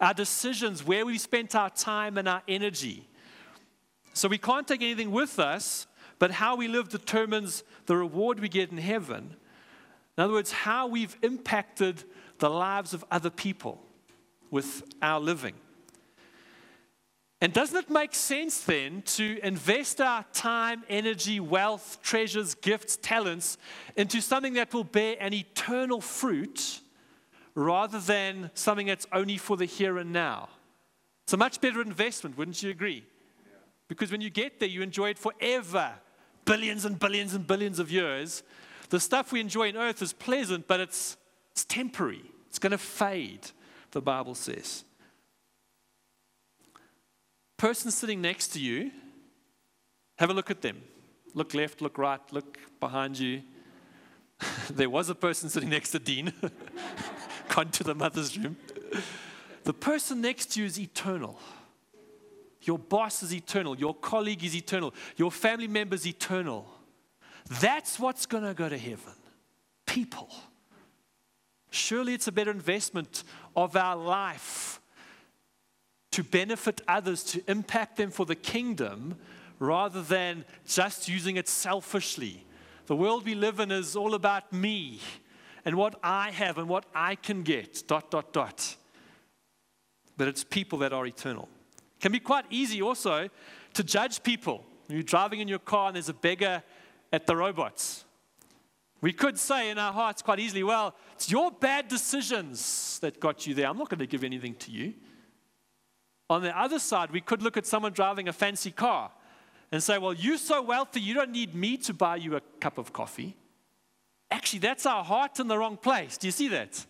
our 0.00 0.12
decisions, 0.12 0.84
where 0.84 1.06
we've 1.06 1.20
spent 1.20 1.54
our 1.54 1.70
time 1.70 2.18
and 2.18 2.28
our 2.28 2.42
energy. 2.46 3.07
So 4.18 4.26
we 4.26 4.36
can't 4.36 4.66
take 4.66 4.82
anything 4.82 5.12
with 5.12 5.38
us, 5.38 5.86
but 6.18 6.32
how 6.32 6.56
we 6.56 6.66
live 6.66 6.88
determines 6.88 7.62
the 7.86 7.96
reward 7.96 8.40
we 8.40 8.48
get 8.48 8.72
in 8.72 8.78
heaven. 8.78 9.36
In 10.16 10.24
other 10.24 10.32
words, 10.32 10.50
how 10.50 10.88
we've 10.88 11.16
impacted 11.22 12.02
the 12.38 12.50
lives 12.50 12.92
of 12.92 13.04
other 13.12 13.30
people 13.30 13.80
with 14.50 14.82
our 15.00 15.20
living. 15.20 15.54
And 17.40 17.52
doesn't 17.52 17.76
it 17.76 17.90
make 17.90 18.12
sense 18.12 18.60
then 18.62 19.02
to 19.02 19.38
invest 19.44 20.00
our 20.00 20.24
time, 20.32 20.82
energy, 20.88 21.38
wealth, 21.38 22.00
treasures, 22.02 22.56
gifts, 22.56 22.98
talents 23.00 23.56
into 23.94 24.20
something 24.20 24.54
that 24.54 24.74
will 24.74 24.82
bear 24.82 25.14
an 25.20 25.32
eternal 25.32 26.00
fruit 26.00 26.80
rather 27.54 28.00
than 28.00 28.50
something 28.54 28.88
that's 28.88 29.06
only 29.12 29.36
for 29.36 29.56
the 29.56 29.64
here 29.64 29.96
and 29.96 30.12
now? 30.12 30.48
It's 31.22 31.34
a 31.34 31.36
much 31.36 31.60
better 31.60 31.80
investment, 31.80 32.36
wouldn't 32.36 32.60
you 32.64 32.70
agree? 32.70 33.04
Because 33.88 34.12
when 34.12 34.20
you 34.20 34.30
get 34.30 34.60
there, 34.60 34.68
you 34.68 34.82
enjoy 34.82 35.10
it 35.10 35.18
forever 35.18 35.92
billions 36.44 36.84
and 36.84 36.98
billions 36.98 37.34
and 37.34 37.46
billions 37.46 37.78
of 37.78 37.90
years. 37.90 38.42
The 38.90 39.00
stuff 39.00 39.32
we 39.32 39.40
enjoy 39.40 39.68
on 39.68 39.76
earth 39.76 40.00
is 40.00 40.12
pleasant, 40.12 40.66
but 40.66 40.80
it's, 40.80 41.16
it's 41.52 41.64
temporary. 41.64 42.22
It's 42.48 42.58
going 42.58 42.72
to 42.72 42.78
fade, 42.78 43.50
the 43.90 44.00
Bible 44.00 44.34
says. 44.34 44.84
Person 47.58 47.90
sitting 47.90 48.22
next 48.22 48.48
to 48.48 48.60
you, 48.60 48.90
have 50.16 50.30
a 50.30 50.32
look 50.32 50.50
at 50.50 50.62
them. 50.62 50.80
Look 51.34 51.54
left, 51.54 51.82
look 51.82 51.98
right, 51.98 52.20
look 52.32 52.58
behind 52.80 53.18
you. 53.18 53.42
there 54.70 54.88
was 54.88 55.10
a 55.10 55.14
person 55.14 55.50
sitting 55.50 55.68
next 55.68 55.90
to 55.90 55.98
Dean. 55.98 56.32
Gone 57.48 57.70
to 57.70 57.84
the 57.84 57.94
mother's 57.94 58.38
room. 58.38 58.56
the 59.64 59.74
person 59.74 60.20
next 60.20 60.52
to 60.52 60.60
you 60.60 60.66
is 60.66 60.78
eternal. 60.80 61.38
Your 62.68 62.78
boss 62.78 63.22
is 63.22 63.32
eternal. 63.32 63.78
Your 63.78 63.94
colleague 63.94 64.44
is 64.44 64.54
eternal. 64.54 64.92
Your 65.16 65.30
family 65.30 65.66
member 65.66 65.94
is 65.94 66.06
eternal. 66.06 66.70
That's 67.62 67.98
what's 67.98 68.26
going 68.26 68.44
to 68.44 68.52
go 68.52 68.68
to 68.68 68.76
heaven. 68.76 69.14
People. 69.86 70.28
Surely 71.70 72.12
it's 72.12 72.28
a 72.28 72.32
better 72.32 72.50
investment 72.50 73.24
of 73.56 73.74
our 73.74 73.96
life 73.96 74.82
to 76.10 76.22
benefit 76.22 76.82
others, 76.86 77.24
to 77.24 77.42
impact 77.50 77.96
them 77.96 78.10
for 78.10 78.26
the 78.26 78.34
kingdom, 78.34 79.16
rather 79.58 80.02
than 80.02 80.44
just 80.66 81.08
using 81.08 81.38
it 81.38 81.48
selfishly. 81.48 82.44
The 82.84 82.96
world 82.96 83.24
we 83.24 83.34
live 83.34 83.60
in 83.60 83.70
is 83.70 83.96
all 83.96 84.12
about 84.12 84.52
me 84.52 85.00
and 85.64 85.74
what 85.74 85.98
I 86.02 86.32
have 86.32 86.58
and 86.58 86.68
what 86.68 86.84
I 86.94 87.14
can 87.14 87.44
get, 87.44 87.84
dot, 87.86 88.10
dot, 88.10 88.34
dot. 88.34 88.76
But 90.18 90.28
it's 90.28 90.44
people 90.44 90.80
that 90.80 90.92
are 90.92 91.06
eternal. 91.06 91.48
Can 92.00 92.12
be 92.12 92.20
quite 92.20 92.44
easy 92.50 92.80
also 92.82 93.28
to 93.74 93.84
judge 93.84 94.22
people. 94.22 94.64
You're 94.88 95.02
driving 95.02 95.40
in 95.40 95.48
your 95.48 95.58
car 95.58 95.88
and 95.88 95.96
there's 95.96 96.08
a 96.08 96.14
beggar 96.14 96.62
at 97.12 97.26
the 97.26 97.36
robots. 97.36 98.04
We 99.00 99.12
could 99.12 99.38
say 99.38 99.70
in 99.70 99.78
our 99.78 99.92
hearts 99.92 100.22
quite 100.22 100.40
easily, 100.40 100.62
well, 100.62 100.94
it's 101.14 101.30
your 101.30 101.50
bad 101.50 101.88
decisions 101.88 102.98
that 103.00 103.20
got 103.20 103.46
you 103.46 103.54
there. 103.54 103.68
I'm 103.68 103.78
not 103.78 103.88
going 103.88 104.00
to 104.00 104.06
give 104.06 104.24
anything 104.24 104.54
to 104.56 104.70
you. 104.70 104.94
On 106.30 106.42
the 106.42 106.58
other 106.58 106.78
side, 106.78 107.10
we 107.10 107.20
could 107.20 107.42
look 107.42 107.56
at 107.56 107.64
someone 107.64 107.92
driving 107.92 108.28
a 108.28 108.32
fancy 108.32 108.70
car 108.70 109.10
and 109.70 109.82
say, 109.82 109.98
well, 109.98 110.12
you're 110.12 110.38
so 110.38 110.62
wealthy, 110.62 111.00
you 111.00 111.14
don't 111.14 111.30
need 111.30 111.54
me 111.54 111.76
to 111.76 111.94
buy 111.94 112.16
you 112.16 112.36
a 112.36 112.40
cup 112.60 112.78
of 112.78 112.92
coffee. 112.92 113.36
Actually, 114.30 114.58
that's 114.58 114.84
our 114.84 115.04
heart 115.04 115.40
in 115.40 115.48
the 115.48 115.56
wrong 115.56 115.76
place. 115.76 116.18
Do 116.18 116.26
you 116.26 116.32
see 116.32 116.48
that? 116.48 116.84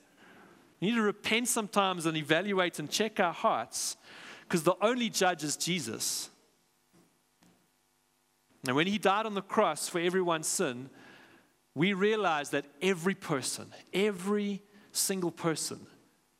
We 0.80 0.88
need 0.88 0.96
to 0.96 1.02
repent 1.02 1.48
sometimes 1.48 2.06
and 2.06 2.16
evaluate 2.16 2.78
and 2.78 2.90
check 2.90 3.20
our 3.20 3.32
hearts 3.32 3.96
because 4.48 4.62
the 4.62 4.76
only 4.80 5.10
judge 5.10 5.44
is 5.44 5.58
Jesus. 5.58 6.30
And 8.66 8.74
when 8.74 8.86
he 8.86 8.96
died 8.96 9.26
on 9.26 9.34
the 9.34 9.42
cross 9.42 9.88
for 9.90 10.00
everyone's 10.00 10.48
sin, 10.48 10.88
we 11.74 11.92
realize 11.92 12.48
that 12.50 12.64
every 12.80 13.14
person, 13.14 13.66
every 13.92 14.62
single 14.90 15.30
person, 15.30 15.86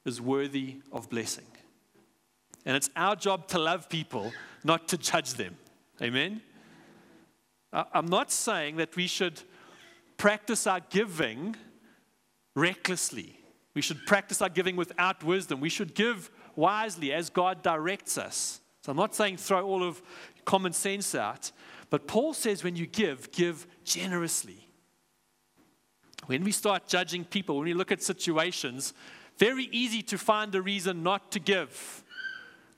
is 0.07 0.23
worthy 0.23 0.79
of 0.91 1.11
blessing. 1.11 1.45
And 2.65 2.75
it's 2.77 2.89
our 2.97 3.15
job 3.15 3.47
to 3.49 3.59
love 3.59 3.91
people, 3.91 4.33
not 4.65 4.89
to 4.89 4.97
judge 4.97 5.35
them. 5.35 5.57
Amen? 6.01 6.41
I'm 7.73 8.07
not 8.07 8.33
saying 8.33 8.77
that 8.77 8.97
we 8.97 9.07
should 9.07 9.43
practice 10.17 10.67
our 10.67 10.81
giving 10.81 11.57
recklessly. 12.57 13.39
We 13.75 13.83
should 13.83 14.07
practice 14.07 14.41
our 14.41 14.49
giving 14.49 14.77
without 14.77 15.23
wisdom. 15.23 15.61
We 15.61 15.69
should 15.69 15.95
give 15.95 16.31
wisely 16.59 17.13
as 17.13 17.31
God 17.31 17.63
directs 17.63 18.19
us. 18.19 18.61
So 18.83 18.91
I'm 18.91 18.97
not 18.97 19.15
saying 19.15 19.37
throw 19.37 19.65
all 19.65 19.85
of 19.85 20.03
common 20.45 20.73
sense 20.73 21.15
out, 21.15 21.53
but 21.89 22.09
Paul 22.09 22.35
says 22.35 22.65
when 22.65 22.75
you 22.75 22.87
give, 22.87 23.31
give 23.31 23.67
generously. 23.85 24.69
When 26.27 26.43
we 26.43 26.51
start 26.53 26.89
judging 26.89 27.25
people, 27.25 27.57
when 27.57 27.67
we 27.67 27.75
look 27.75 27.93
at 27.93 28.03
situations, 28.03 28.93
very 29.39 29.69
easy 29.71 30.03
to 30.03 30.19
find 30.19 30.55
a 30.55 30.61
reason 30.61 31.03
not 31.03 31.31
to 31.33 31.39
give. 31.39 32.03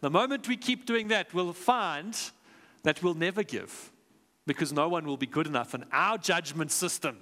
The 0.02 0.10
moment 0.10 0.46
we 0.46 0.56
keep 0.56 0.84
doing 0.84 1.08
that, 1.08 1.32
we'll 1.32 1.52
find 1.54 2.16
that 2.82 3.02
we'll 3.02 3.14
never 3.14 3.42
give 3.42 3.90
because 4.46 4.72
no 4.72 4.88
one 4.88 5.06
will 5.06 5.16
be 5.16 5.26
good 5.26 5.46
enough 5.46 5.74
in 5.74 5.84
our 5.90 6.18
judgment 6.18 6.70
system 6.70 7.18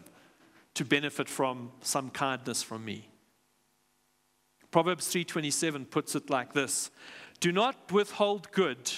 to 0.75 0.85
benefit 0.85 1.29
from 1.29 1.71
some 1.83 2.11
kindness 2.11 2.63
from 2.63 2.85
me. 2.85 3.08
Proverbs 4.79 5.09
3:27 5.13 5.91
puts 5.91 6.15
it 6.15 6.31
like 6.31 6.53
this: 6.53 6.93
Do 7.41 7.51
not 7.51 7.91
withhold 7.91 8.53
good 8.53 8.93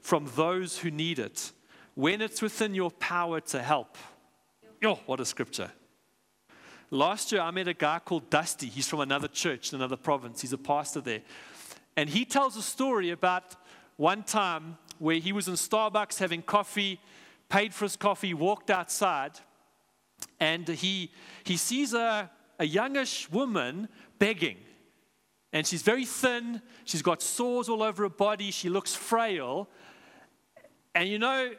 from 0.00 0.30
those 0.34 0.78
who 0.78 0.90
need 0.90 1.18
it 1.18 1.52
when 1.94 2.22
it's 2.22 2.40
within 2.40 2.74
your 2.74 2.90
power 2.90 3.40
to 3.40 3.62
help. 3.62 3.98
Oh, 4.82 4.98
what 5.04 5.20
a 5.20 5.26
scripture. 5.26 5.72
Last 6.90 7.32
year, 7.32 7.42
I 7.42 7.50
met 7.50 7.68
a 7.68 7.74
guy 7.74 7.98
called 7.98 8.30
Dusty. 8.30 8.68
He's 8.68 8.88
from 8.88 9.00
another 9.00 9.28
church 9.28 9.74
in 9.74 9.76
another 9.78 9.98
province. 9.98 10.40
He's 10.40 10.54
a 10.54 10.56
pastor 10.72 11.02
there. 11.02 11.20
And 11.98 12.08
he 12.08 12.24
tells 12.24 12.56
a 12.56 12.62
story 12.62 13.10
about 13.10 13.56
one 13.98 14.22
time 14.22 14.78
where 14.98 15.16
he 15.16 15.32
was 15.32 15.48
in 15.48 15.54
Starbucks 15.56 16.18
having 16.18 16.40
coffee, 16.40 16.98
paid 17.50 17.74
for 17.74 17.84
his 17.84 17.96
coffee, 17.96 18.32
walked 18.32 18.70
outside, 18.70 19.32
and 20.40 20.66
he, 20.66 21.12
he 21.44 21.58
sees 21.58 21.92
a, 21.92 22.30
a 22.58 22.64
youngish 22.64 23.30
woman 23.30 23.90
begging. 24.18 24.56
And 25.56 25.66
she's 25.66 25.80
very 25.80 26.04
thin, 26.04 26.60
she's 26.84 27.00
got 27.00 27.22
sores 27.22 27.70
all 27.70 27.82
over 27.82 28.02
her 28.02 28.10
body, 28.10 28.50
she 28.50 28.68
looks 28.68 28.94
frail. 28.94 29.70
And 30.94 31.08
you 31.08 31.18
know, 31.18 31.50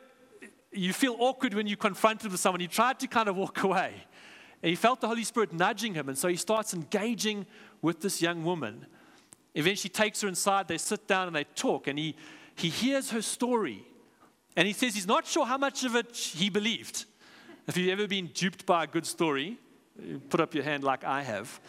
you 0.71 0.93
feel 0.93 1.15
awkward 1.17 1.55
when 1.55 1.65
you're 1.65 1.77
confronted 1.77 2.31
with 2.31 2.39
someone. 2.39 2.59
He 2.59 2.67
tried 2.67 2.99
to 2.99 3.07
kind 3.07 3.27
of 3.27 3.35
walk 3.35 3.63
away. 3.63 3.95
And 4.61 4.69
he 4.69 4.75
felt 4.75 5.01
the 5.01 5.07
Holy 5.07 5.23
Spirit 5.23 5.51
nudging 5.51 5.95
him. 5.95 6.09
And 6.09 6.15
so 6.15 6.27
he 6.27 6.35
starts 6.35 6.75
engaging 6.75 7.47
with 7.81 7.99
this 8.01 8.21
young 8.21 8.43
woman. 8.43 8.85
Eventually 9.55 9.89
takes 9.89 10.21
her 10.21 10.27
inside, 10.27 10.67
they 10.67 10.77
sit 10.77 11.07
down 11.07 11.25
and 11.25 11.35
they 11.35 11.45
talk. 11.55 11.87
And 11.87 11.97
he, 11.97 12.15
he 12.53 12.69
hears 12.69 13.09
her 13.09 13.23
story. 13.23 13.83
And 14.55 14.67
he 14.67 14.73
says 14.73 14.93
he's 14.93 15.07
not 15.07 15.25
sure 15.25 15.47
how 15.47 15.57
much 15.57 15.83
of 15.85 15.95
it 15.95 16.15
he 16.15 16.51
believed. 16.51 17.05
If 17.65 17.75
you've 17.75 17.89
ever 17.89 18.07
been 18.07 18.27
duped 18.27 18.63
by 18.67 18.83
a 18.83 18.87
good 18.87 19.07
story, 19.07 19.57
put 20.29 20.39
up 20.39 20.53
your 20.53 20.65
hand 20.65 20.83
like 20.83 21.03
I 21.03 21.23
have. 21.23 21.59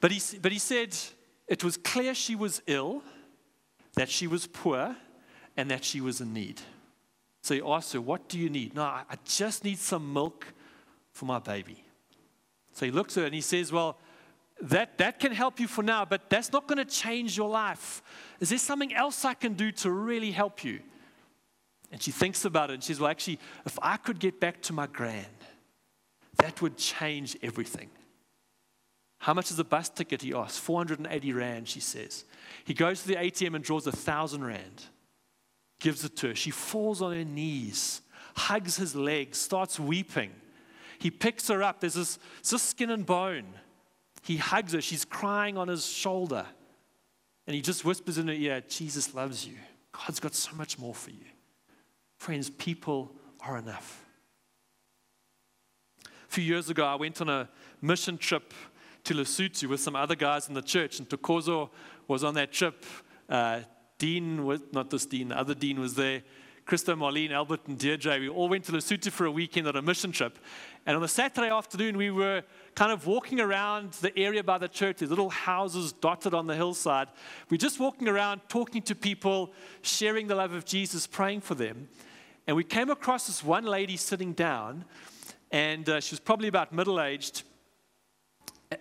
But 0.00 0.12
he, 0.12 0.38
but 0.38 0.52
he 0.52 0.58
said 0.58 0.96
it 1.46 1.64
was 1.64 1.76
clear 1.76 2.14
she 2.14 2.36
was 2.36 2.62
ill, 2.66 3.02
that 3.94 4.08
she 4.08 4.26
was 4.26 4.46
poor, 4.46 4.96
and 5.56 5.70
that 5.70 5.84
she 5.84 6.00
was 6.00 6.20
in 6.20 6.32
need. 6.32 6.60
So 7.42 7.54
he 7.54 7.62
asked 7.64 7.92
her, 7.92 8.00
What 8.00 8.28
do 8.28 8.38
you 8.38 8.50
need? 8.50 8.74
No, 8.74 8.82
I 8.82 9.16
just 9.24 9.64
need 9.64 9.78
some 9.78 10.12
milk 10.12 10.46
for 11.12 11.24
my 11.24 11.38
baby. 11.38 11.84
So 12.72 12.86
he 12.86 12.92
looks 12.92 13.16
at 13.16 13.22
her 13.22 13.26
and 13.26 13.34
he 13.34 13.40
says, 13.40 13.72
Well, 13.72 13.98
that, 14.60 14.98
that 14.98 15.18
can 15.18 15.32
help 15.32 15.60
you 15.60 15.66
for 15.66 15.82
now, 15.82 16.04
but 16.04 16.28
that's 16.28 16.52
not 16.52 16.66
going 16.66 16.78
to 16.78 16.84
change 16.84 17.36
your 17.36 17.48
life. 17.48 18.02
Is 18.40 18.50
there 18.50 18.58
something 18.58 18.94
else 18.94 19.24
I 19.24 19.34
can 19.34 19.54
do 19.54 19.70
to 19.72 19.90
really 19.90 20.30
help 20.30 20.64
you? 20.64 20.80
And 21.90 22.02
she 22.02 22.10
thinks 22.10 22.44
about 22.44 22.70
it 22.70 22.74
and 22.74 22.82
she 22.82 22.88
says, 22.92 23.00
Well, 23.00 23.10
actually, 23.10 23.38
if 23.64 23.78
I 23.82 23.96
could 23.96 24.18
get 24.18 24.38
back 24.40 24.60
to 24.62 24.72
my 24.72 24.86
grand, 24.86 25.26
that 26.36 26.60
would 26.62 26.76
change 26.76 27.36
everything. 27.42 27.90
How 29.18 29.34
much 29.34 29.50
is 29.50 29.58
a 29.58 29.64
bus 29.64 29.88
ticket? 29.88 30.22
He 30.22 30.32
asks. 30.32 30.58
480 30.58 31.32
Rand, 31.32 31.68
she 31.68 31.80
says. 31.80 32.24
He 32.64 32.74
goes 32.74 33.02
to 33.02 33.08
the 33.08 33.16
ATM 33.16 33.56
and 33.56 33.64
draws 33.64 33.86
a 33.86 33.92
thousand 33.92 34.44
Rand 34.44 34.84
gives 35.80 36.04
it 36.04 36.16
to 36.16 36.28
her. 36.28 36.34
She 36.34 36.50
falls 36.50 37.00
on 37.02 37.14
her 37.14 37.24
knees, 37.24 38.02
hugs 38.36 38.76
his 38.76 38.94
legs, 38.94 39.38
starts 39.38 39.78
weeping. 39.78 40.32
He 40.98 41.10
picks 41.10 41.48
her 41.48 41.62
up. 41.62 41.80
There's 41.80 41.94
this, 41.94 42.18
this 42.48 42.62
skin 42.62 42.90
and 42.90 43.06
bone. 43.06 43.46
He 44.22 44.36
hugs 44.36 44.72
her. 44.72 44.80
She's 44.80 45.04
crying 45.04 45.56
on 45.56 45.68
his 45.68 45.86
shoulder. 45.86 46.46
And 47.46 47.54
he 47.54 47.62
just 47.62 47.84
whispers 47.84 48.18
in 48.18 48.28
her 48.28 48.34
ear, 48.34 48.62
Jesus 48.68 49.14
loves 49.14 49.46
you. 49.46 49.54
God's 49.92 50.20
got 50.20 50.34
so 50.34 50.54
much 50.54 50.78
more 50.78 50.94
for 50.94 51.10
you. 51.10 51.24
Friends, 52.18 52.50
people 52.50 53.12
are 53.40 53.56
enough. 53.56 54.04
A 56.04 56.30
few 56.30 56.44
years 56.44 56.68
ago, 56.68 56.84
I 56.84 56.96
went 56.96 57.20
on 57.20 57.28
a 57.28 57.48
mission 57.80 58.18
trip 58.18 58.52
to 59.08 59.14
Lesotho 59.14 59.70
with 59.70 59.80
some 59.80 59.96
other 59.96 60.14
guys 60.14 60.48
in 60.48 60.54
the 60.54 60.60
church, 60.60 60.98
and 60.98 61.08
Tokozo 61.08 61.70
was 62.08 62.22
on 62.22 62.34
that 62.34 62.52
trip. 62.52 62.84
Uh, 63.26 63.60
Dean 63.96 64.44
was, 64.44 64.60
not 64.72 64.90
this 64.90 65.06
Dean, 65.06 65.28
the 65.28 65.38
other 65.38 65.54
Dean 65.54 65.80
was 65.80 65.94
there. 65.94 66.22
Christo, 66.66 66.94
Marlene, 66.94 67.30
Albert, 67.30 67.66
and 67.68 67.78
Deirdre, 67.78 68.20
we 68.20 68.28
all 68.28 68.50
went 68.50 68.64
to 68.64 68.72
Lesotho 68.72 69.10
for 69.10 69.24
a 69.24 69.30
weekend 69.30 69.66
on 69.66 69.76
a 69.76 69.80
mission 69.80 70.12
trip. 70.12 70.38
And 70.84 70.94
on 70.94 71.02
a 71.02 71.08
Saturday 71.08 71.48
afternoon, 71.48 71.96
we 71.96 72.10
were 72.10 72.42
kind 72.74 72.92
of 72.92 73.06
walking 73.06 73.40
around 73.40 73.92
the 73.92 74.16
area 74.18 74.44
by 74.44 74.58
the 74.58 74.68
church, 74.68 74.98
these 74.98 75.08
little 75.08 75.30
houses 75.30 75.94
dotted 75.94 76.34
on 76.34 76.46
the 76.46 76.54
hillside. 76.54 77.08
We're 77.48 77.56
just 77.56 77.80
walking 77.80 78.08
around, 78.08 78.42
talking 78.50 78.82
to 78.82 78.94
people, 78.94 79.54
sharing 79.80 80.26
the 80.26 80.34
love 80.34 80.52
of 80.52 80.66
Jesus, 80.66 81.06
praying 81.06 81.40
for 81.40 81.54
them. 81.54 81.88
And 82.46 82.54
we 82.54 82.64
came 82.64 82.90
across 82.90 83.26
this 83.26 83.42
one 83.42 83.64
lady 83.64 83.96
sitting 83.96 84.34
down, 84.34 84.84
and 85.50 85.88
uh, 85.88 86.00
she 86.00 86.12
was 86.12 86.20
probably 86.20 86.48
about 86.48 86.74
middle 86.74 87.00
aged 87.00 87.44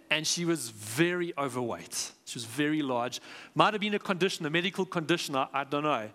and 0.10 0.26
she 0.26 0.45
was 0.45 0.69
very 0.69 1.34
overweight. 1.38 2.12
She 2.26 2.36
was 2.36 2.45
very 2.45 2.82
large. 2.82 3.21
Might 3.56 3.73
have 3.73 3.82
been 3.82 3.93
a 3.93 4.00
condition, 4.00 4.45
a 4.45 4.50
medical 4.50 4.86
condition, 4.86 5.36
I, 5.36 5.47
I, 5.54 5.63
don't 5.63 5.84
know. 5.84 6.10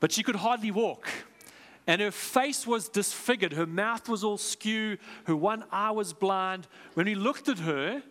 But 0.00 0.12
she 0.12 0.22
could 0.22 0.36
hardly 0.36 0.70
walk. 0.70 1.08
And 1.86 2.00
her 2.00 2.10
face 2.10 2.66
was 2.66 2.88
disfigured. 2.88 3.52
Her 3.52 3.66
mouth 3.66 4.08
was 4.08 4.24
all 4.24 4.38
skew. 4.38 4.96
Her 5.24 5.36
one 5.36 5.64
eye 5.70 5.90
was 5.90 6.12
blind. 6.12 6.66
When 6.94 7.06
we 7.06 7.14
looked 7.14 7.48
at 7.48 7.58
her, 7.58 8.02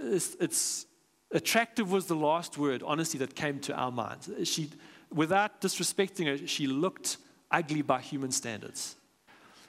it's, 0.00 0.36
it's 0.40 0.86
attractive 1.30 1.92
was 1.92 2.06
the 2.06 2.16
last 2.16 2.58
word, 2.58 2.82
honestly, 2.82 3.18
that 3.18 3.34
came 3.34 3.60
to 3.60 3.74
our 3.74 3.92
minds. 3.92 4.30
She, 4.44 4.70
without 5.12 5.60
disrespecting 5.60 6.26
her, 6.26 6.46
she 6.46 6.66
looked 6.66 7.18
ugly 7.50 7.82
by 7.82 8.00
human 8.00 8.30
standards. 8.30 8.96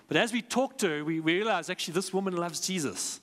But 0.08 0.17
as 0.17 0.34
we 0.34 0.41
talked 0.41 0.80
to 0.80 0.89
her, 0.89 1.06
we 1.06 1.19
realized 1.19 1.69
actually 1.69 1.93
this 1.93 2.13
woman 2.13 2.36
loves 2.36 2.60
Jesus. 2.60 3.20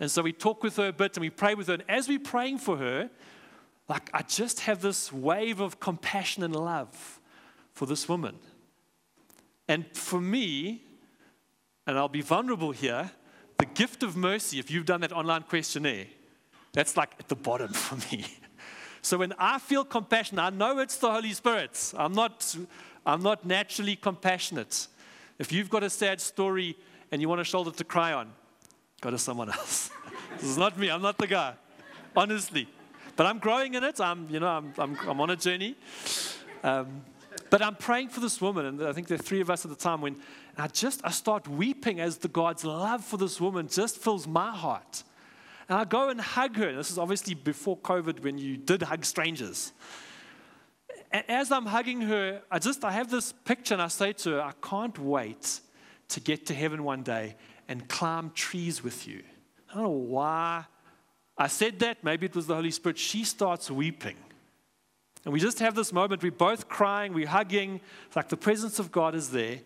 And 0.00 0.10
so 0.10 0.22
we 0.22 0.32
talk 0.32 0.62
with 0.62 0.76
her 0.76 0.88
a 0.88 0.92
bit 0.92 1.16
and 1.16 1.22
we 1.22 1.30
pray 1.30 1.54
with 1.54 1.68
her. 1.68 1.74
And 1.74 1.84
as 1.88 2.08
we're 2.08 2.18
praying 2.18 2.58
for 2.58 2.76
her, 2.76 3.10
like 3.88 4.10
I 4.12 4.22
just 4.22 4.60
have 4.60 4.80
this 4.80 5.12
wave 5.12 5.60
of 5.60 5.80
compassion 5.80 6.42
and 6.42 6.54
love 6.54 7.20
for 7.72 7.86
this 7.86 8.08
woman. 8.08 8.38
And 9.68 9.86
for 9.96 10.20
me, 10.20 10.82
and 11.86 11.98
I'll 11.98 12.08
be 12.08 12.22
vulnerable 12.22 12.72
here, 12.72 13.10
the 13.58 13.66
gift 13.66 14.02
of 14.02 14.16
mercy, 14.16 14.58
if 14.58 14.70
you've 14.70 14.86
done 14.86 15.00
that 15.02 15.12
online 15.12 15.42
questionnaire, 15.42 16.06
that's 16.72 16.96
like 16.96 17.12
at 17.18 17.28
the 17.28 17.36
bottom 17.36 17.72
for 17.72 17.96
me. 18.10 18.26
So 19.02 19.18
when 19.18 19.34
I 19.38 19.58
feel 19.58 19.84
compassion, 19.84 20.38
I 20.38 20.50
know 20.50 20.78
it's 20.78 20.96
the 20.96 21.12
Holy 21.12 21.32
Spirit. 21.32 21.92
I'm 21.96 22.12
not, 22.12 22.56
I'm 23.04 23.22
not 23.22 23.44
naturally 23.44 23.96
compassionate. 23.96 24.88
If 25.38 25.52
you've 25.52 25.68
got 25.68 25.82
a 25.82 25.90
sad 25.90 26.20
story 26.20 26.76
and 27.10 27.20
you 27.20 27.28
want 27.28 27.40
a 27.40 27.44
shoulder 27.44 27.70
to 27.70 27.84
cry 27.84 28.12
on, 28.12 28.32
go 29.04 29.10
to 29.10 29.18
someone 29.18 29.50
else. 29.50 29.90
this 30.40 30.48
is 30.48 30.56
not 30.56 30.78
me. 30.78 30.88
I'm 30.88 31.02
not 31.02 31.18
the 31.18 31.26
guy, 31.26 31.52
honestly. 32.16 32.66
But 33.16 33.26
I'm 33.26 33.38
growing 33.38 33.74
in 33.74 33.84
it. 33.84 34.00
I'm, 34.00 34.26
you 34.30 34.40
know, 34.40 34.48
I'm, 34.48 34.72
I'm, 34.78 34.98
I'm 35.06 35.20
on 35.20 35.30
a 35.30 35.36
journey. 35.36 35.76
Um, 36.64 37.02
but 37.50 37.60
I'm 37.60 37.76
praying 37.76 38.08
for 38.08 38.20
this 38.20 38.40
woman, 38.40 38.64
and 38.64 38.82
I 38.82 38.92
think 38.92 39.06
there 39.06 39.16
are 39.16 39.22
three 39.22 39.42
of 39.42 39.50
us 39.50 39.64
at 39.66 39.70
the 39.70 39.76
time 39.76 40.00
when 40.00 40.16
I 40.56 40.68
just 40.68 41.02
I 41.04 41.10
start 41.10 41.46
weeping 41.46 42.00
as 42.00 42.16
the 42.16 42.28
God's 42.28 42.64
love 42.64 43.04
for 43.04 43.18
this 43.18 43.40
woman 43.40 43.68
just 43.68 43.98
fills 43.98 44.26
my 44.26 44.50
heart. 44.50 45.04
And 45.68 45.78
I 45.78 45.84
go 45.84 46.08
and 46.08 46.20
hug 46.20 46.56
her. 46.56 46.72
This 46.74 46.90
is 46.90 46.98
obviously 46.98 47.34
before 47.34 47.76
COVID 47.76 48.22
when 48.22 48.38
you 48.38 48.56
did 48.56 48.82
hug 48.82 49.04
strangers. 49.04 49.72
And 51.12 51.28
as 51.28 51.52
I'm 51.52 51.66
hugging 51.66 52.00
her, 52.02 52.40
I 52.50 52.58
just 52.58 52.82
I 52.84 52.92
have 52.92 53.10
this 53.10 53.32
picture 53.32 53.74
and 53.74 53.82
I 53.82 53.88
say 53.88 54.14
to 54.14 54.30
her, 54.30 54.40
I 54.40 54.52
can't 54.62 54.98
wait 54.98 55.60
to 56.08 56.20
get 56.20 56.46
to 56.46 56.54
heaven 56.54 56.82
one 56.84 57.02
day 57.02 57.36
and 57.68 57.88
climb 57.88 58.30
trees 58.34 58.82
with 58.82 59.06
you. 59.06 59.22
I 59.70 59.74
don't 59.74 59.84
know 59.84 59.90
why 59.90 60.64
I 61.36 61.48
said 61.48 61.80
that, 61.80 62.04
maybe 62.04 62.26
it 62.26 62.36
was 62.36 62.46
the 62.46 62.54
Holy 62.54 62.70
Spirit. 62.70 62.98
She 62.98 63.24
starts 63.24 63.70
weeping. 63.70 64.16
And 65.24 65.32
we 65.32 65.40
just 65.40 65.58
have 65.60 65.74
this 65.74 65.92
moment, 65.92 66.22
we're 66.22 66.30
both 66.30 66.68
crying, 66.68 67.14
we're 67.14 67.26
hugging, 67.26 67.80
it's 68.06 68.16
like 68.16 68.28
the 68.28 68.36
presence 68.36 68.78
of 68.78 68.92
God 68.92 69.14
is 69.14 69.30
there. 69.30 69.58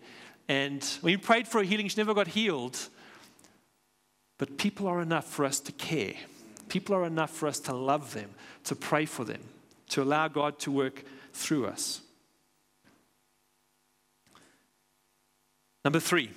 And 0.48 0.87
we 1.02 1.16
prayed 1.16 1.46
for 1.48 1.61
a 1.61 1.64
healing, 1.64 1.88
she 1.88 2.00
never 2.00 2.14
got 2.14 2.28
healed. 2.28 2.78
But 4.38 4.56
people 4.56 4.87
are 4.87 5.02
enough 5.02 5.26
for 5.26 5.44
us 5.44 5.58
to 5.61 5.72
care. 5.72 6.14
People 6.68 6.94
are 6.94 7.04
enough 7.04 7.30
for 7.30 7.48
us 7.48 7.58
to 7.61 7.74
love 7.74 8.14
them, 8.14 8.30
to 8.64 8.76
pray 8.76 9.04
for 9.04 9.24
them, 9.24 9.40
to 9.90 10.02
allow 10.02 10.28
God 10.28 10.58
to 10.61 10.70
work 10.70 11.02
through 11.32 11.66
us. 11.66 12.02
Number 15.84 16.00
three, 16.00 16.30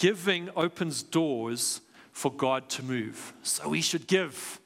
giving 0.00 0.48
opens 0.56 1.02
doors 1.02 1.82
for 2.10 2.32
God 2.32 2.68
to 2.70 2.82
move. 2.82 3.34
So 3.42 3.68
we 3.68 3.82
should 3.82 4.06
give. 4.06 4.58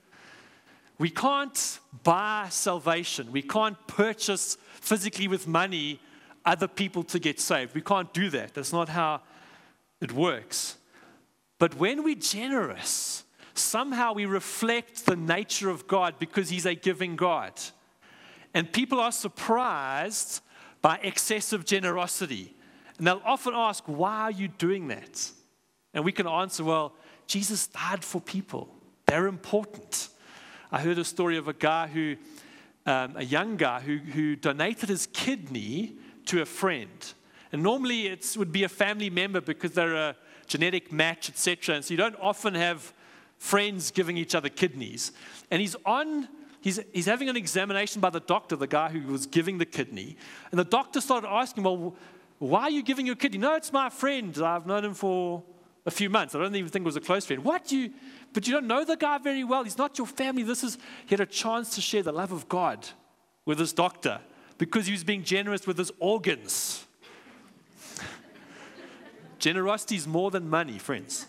We 0.96 1.10
can't 1.10 1.80
buy 2.04 2.46
salvation. 2.50 3.32
We 3.32 3.42
can't 3.42 3.76
purchase 3.88 4.56
physically 4.80 5.26
with 5.28 5.46
money 5.48 6.00
other 6.44 6.68
people 6.68 7.02
to 7.02 7.18
get 7.18 7.40
saved. 7.40 7.74
We 7.74 7.80
can't 7.80 8.12
do 8.14 8.30
that. 8.30 8.54
That's 8.54 8.72
not 8.72 8.88
how 8.88 9.22
it 10.00 10.12
works. 10.12 10.76
But 11.58 11.74
when 11.74 12.04
we're 12.04 12.14
generous, 12.14 13.24
somehow 13.54 14.12
we 14.12 14.26
reflect 14.26 15.04
the 15.04 15.16
nature 15.16 15.68
of 15.68 15.88
God 15.88 16.14
because 16.20 16.48
He's 16.48 16.66
a 16.66 16.76
giving 16.76 17.16
God. 17.16 17.52
And 18.52 18.72
people 18.72 19.00
are 19.00 19.12
surprised 19.12 20.42
by 20.80 21.00
excessive 21.02 21.64
generosity. 21.64 22.53
And 22.98 23.06
they'll 23.06 23.22
often 23.24 23.54
ask, 23.54 23.84
Why 23.86 24.22
are 24.22 24.30
you 24.30 24.48
doing 24.48 24.88
that? 24.88 25.30
And 25.92 26.04
we 26.04 26.12
can 26.12 26.26
answer, 26.26 26.64
Well, 26.64 26.94
Jesus 27.26 27.66
died 27.66 28.04
for 28.04 28.20
people, 28.20 28.68
they're 29.06 29.26
important. 29.26 30.08
I 30.72 30.80
heard 30.80 30.98
a 30.98 31.04
story 31.04 31.36
of 31.36 31.46
a 31.46 31.52
guy 31.52 31.86
who, 31.86 32.16
um, 32.84 33.14
a 33.16 33.24
young 33.24 33.56
guy 33.56 33.80
who, 33.80 33.98
who 33.98 34.34
donated 34.34 34.88
his 34.88 35.06
kidney 35.06 35.92
to 36.26 36.42
a 36.42 36.44
friend. 36.44 37.14
And 37.52 37.62
normally 37.62 38.08
it 38.08 38.34
would 38.36 38.50
be 38.50 38.64
a 38.64 38.68
family 38.68 39.08
member 39.08 39.40
because 39.40 39.72
they're 39.72 39.94
a 39.94 40.16
genetic 40.48 40.90
match, 40.90 41.28
etc. 41.28 41.76
And 41.76 41.84
so 41.84 41.92
you 41.92 41.98
don't 41.98 42.16
often 42.20 42.54
have 42.54 42.92
friends 43.38 43.90
giving 43.90 44.16
each 44.16 44.34
other 44.34 44.48
kidneys. 44.48 45.12
And 45.50 45.60
he's 45.60 45.76
on, 45.86 46.28
he's, 46.60 46.80
he's 46.92 47.06
having 47.06 47.28
an 47.28 47.36
examination 47.36 48.00
by 48.00 48.10
the 48.10 48.20
doctor, 48.20 48.56
the 48.56 48.66
guy 48.66 48.88
who 48.88 49.12
was 49.12 49.26
giving 49.26 49.58
the 49.58 49.66
kidney. 49.66 50.16
And 50.50 50.58
the 50.58 50.64
doctor 50.64 51.00
started 51.00 51.28
asking, 51.28 51.62
Well, 51.62 51.94
why 52.38 52.62
are 52.62 52.70
you 52.70 52.82
giving 52.82 53.06
your 53.06 53.16
kidney? 53.16 53.38
No, 53.38 53.54
it's 53.54 53.72
my 53.72 53.88
friend. 53.88 54.36
I've 54.38 54.66
known 54.66 54.84
him 54.84 54.94
for 54.94 55.42
a 55.86 55.90
few 55.90 56.10
months. 56.10 56.34
I 56.34 56.38
don't 56.38 56.54
even 56.54 56.70
think 56.70 56.84
it 56.84 56.86
was 56.86 56.96
a 56.96 57.00
close 57.00 57.26
friend. 57.26 57.44
What 57.44 57.70
you, 57.70 57.92
but 58.32 58.46
you 58.46 58.52
don't 58.52 58.66
know 58.66 58.84
the 58.84 58.96
guy 58.96 59.18
very 59.18 59.44
well. 59.44 59.64
He's 59.64 59.78
not 59.78 59.98
your 59.98 60.06
family. 60.06 60.42
This 60.42 60.64
is, 60.64 60.78
he 61.06 61.10
had 61.10 61.20
a 61.20 61.26
chance 61.26 61.74
to 61.76 61.80
share 61.80 62.02
the 62.02 62.12
love 62.12 62.32
of 62.32 62.48
God 62.48 62.86
with 63.44 63.58
his 63.58 63.72
doctor 63.72 64.20
because 64.58 64.86
he 64.86 64.92
was 64.92 65.04
being 65.04 65.22
generous 65.22 65.66
with 65.66 65.78
his 65.78 65.92
organs. 65.98 66.86
generosity 69.38 69.96
is 69.96 70.06
more 70.06 70.30
than 70.30 70.48
money, 70.48 70.78
friends. 70.78 71.26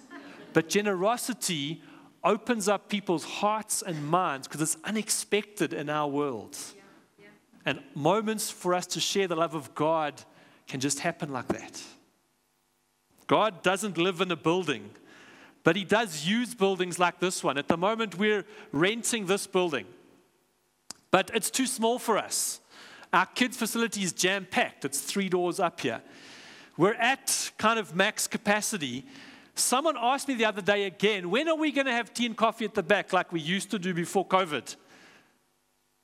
But 0.53 0.69
generosity 0.69 1.81
opens 2.23 2.67
up 2.67 2.89
people's 2.89 3.23
hearts 3.23 3.81
and 3.81 4.07
minds 4.07 4.47
because 4.47 4.61
it's 4.61 4.77
unexpected 4.83 5.73
in 5.73 5.89
our 5.89 6.07
world. 6.07 6.57
Yeah, 6.75 6.81
yeah. 7.19 7.25
And 7.65 7.79
moments 7.93 8.49
for 8.49 8.73
us 8.73 8.87
to 8.87 8.99
share 8.99 9.27
the 9.27 9.35
love 9.35 9.53
of 9.53 9.75
God 9.75 10.23
can 10.67 10.79
just 10.79 10.99
happen 10.99 11.31
like 11.31 11.47
that. 11.47 11.81
God 13.27 13.63
doesn't 13.63 13.97
live 13.97 14.21
in 14.21 14.31
a 14.31 14.35
building, 14.35 14.89
but 15.63 15.75
He 15.75 15.83
does 15.83 16.27
use 16.27 16.53
buildings 16.53 16.99
like 16.99 17.19
this 17.19 17.43
one. 17.43 17.57
At 17.57 17.67
the 17.67 17.77
moment, 17.77 18.17
we're 18.17 18.45
renting 18.71 19.25
this 19.25 19.47
building, 19.47 19.85
but 21.11 21.31
it's 21.33 21.49
too 21.49 21.65
small 21.65 21.99
for 21.99 22.17
us. 22.17 22.59
Our 23.13 23.25
kids' 23.25 23.57
facility 23.57 24.03
is 24.03 24.13
jam 24.13 24.47
packed, 24.49 24.85
it's 24.85 25.01
three 25.01 25.29
doors 25.29 25.59
up 25.59 25.79
here. 25.79 26.01
We're 26.77 26.95
at 26.95 27.51
kind 27.57 27.79
of 27.79 27.95
max 27.95 28.27
capacity. 28.27 29.05
Someone 29.55 29.95
asked 29.97 30.27
me 30.27 30.33
the 30.33 30.45
other 30.45 30.61
day 30.61 30.83
again, 30.83 31.29
when 31.29 31.47
are 31.47 31.55
we 31.55 31.71
going 31.71 31.85
to 31.85 31.93
have 31.93 32.13
tea 32.13 32.25
and 32.25 32.35
coffee 32.35 32.65
at 32.65 32.73
the 32.73 32.83
back 32.83 33.13
like 33.13 33.31
we 33.31 33.39
used 33.39 33.71
to 33.71 33.79
do 33.79 33.93
before 33.93 34.27
COVID? 34.27 34.75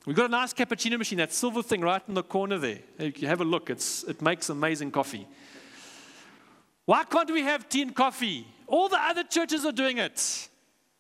We've 0.06 0.16
got 0.16 0.26
a 0.26 0.30
nice 0.30 0.52
cappuccino 0.54 0.98
machine, 0.98 1.20
that 1.20 1.32
silver 1.32 1.62
thing 1.62 1.82
right 1.82 2.02
in 2.08 2.16
the 2.16 2.24
corner 2.24 2.58
there. 2.58 2.80
You 3.00 3.28
have 3.28 3.42
a 3.42 3.46
look, 3.46 3.70
it's, 3.70 4.04
it 4.06 4.22
makes 4.22 4.50
amazing 4.50 4.92
coffee. 4.92 5.28
Why 6.86 7.04
can't 7.04 7.30
we 7.30 7.42
have 7.44 7.70
tea 7.70 7.84
and 7.84 7.96
coffee? 7.96 8.48
All 8.66 8.90
the 8.90 9.00
other 9.00 9.24
churches 9.24 9.64
are 9.64 9.72
doing 9.72 10.00
it. 10.00 10.50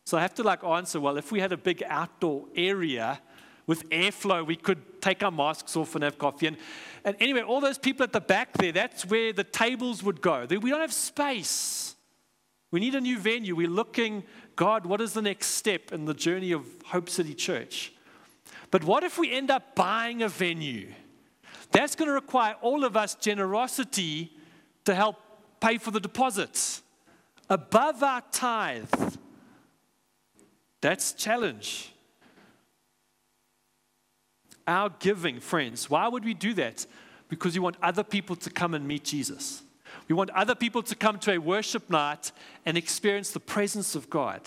So 0.05 0.17
I 0.17 0.21
have 0.21 0.35
to 0.35 0.43
like 0.43 0.63
answer, 0.63 0.99
well, 0.99 1.17
if 1.17 1.31
we 1.31 1.39
had 1.39 1.51
a 1.51 1.57
big 1.57 1.83
outdoor 1.87 2.45
area 2.55 3.19
with 3.65 3.89
airflow, 3.89 4.45
we 4.45 4.55
could 4.55 5.01
take 5.01 5.23
our 5.23 5.31
masks 5.31 5.75
off 5.75 5.95
and 5.95 6.03
have 6.03 6.19
coffee. 6.19 6.47
And, 6.47 6.57
and 7.03 7.15
anyway, 7.19 7.41
all 7.41 7.59
those 7.59 7.79
people 7.79 8.03
at 8.03 8.13
the 8.13 8.21
back 8.21 8.53
there, 8.53 8.71
that's 8.71 9.05
where 9.05 9.33
the 9.33 9.43
tables 9.43 10.03
would 10.03 10.21
go. 10.21 10.45
We 10.49 10.69
don't 10.69 10.81
have 10.81 10.93
space. 10.93 11.95
We 12.69 12.79
need 12.79 12.93
a 12.93 13.01
new 13.01 13.17
venue. 13.17 13.55
We're 13.55 13.67
looking, 13.67 14.23
God, 14.55 14.85
what 14.85 15.01
is 15.01 15.13
the 15.13 15.21
next 15.21 15.47
step 15.47 15.91
in 15.91 16.05
the 16.05 16.13
journey 16.13 16.51
of 16.51 16.65
Hope 16.85 17.09
City 17.09 17.33
Church? 17.33 17.93
But 18.71 18.85
what 18.85 19.03
if 19.03 19.17
we 19.17 19.31
end 19.31 19.51
up 19.51 19.75
buying 19.75 20.23
a 20.23 20.29
venue? 20.29 20.91
That's 21.71 21.95
going 21.95 22.07
to 22.07 22.13
require 22.13 22.55
all 22.61 22.83
of 22.83 22.97
us 22.97 23.15
generosity 23.15 24.31
to 24.85 24.95
help 24.95 25.17
pay 25.59 25.77
for 25.77 25.91
the 25.91 25.99
deposits 25.99 26.81
above 27.49 28.01
our 28.01 28.23
tithe. 28.31 29.17
That's 30.79 31.13
challenge. 31.13 31.91
Our 34.67 34.89
giving, 34.99 35.39
friends, 35.39 35.89
why 35.89 36.07
would 36.07 36.23
we 36.23 36.33
do 36.33 36.53
that? 36.55 36.85
Because 37.27 37.53
we 37.53 37.59
want 37.59 37.75
other 37.81 38.03
people 38.03 38.35
to 38.37 38.49
come 38.49 38.73
and 38.73 38.87
meet 38.87 39.03
Jesus. 39.03 39.63
We 40.07 40.15
want 40.15 40.29
other 40.31 40.55
people 40.55 40.81
to 40.83 40.95
come 40.95 41.19
to 41.19 41.33
a 41.33 41.37
worship 41.37 41.89
night 41.89 42.31
and 42.65 42.77
experience 42.77 43.31
the 43.31 43.39
presence 43.39 43.95
of 43.95 44.09
God, 44.09 44.41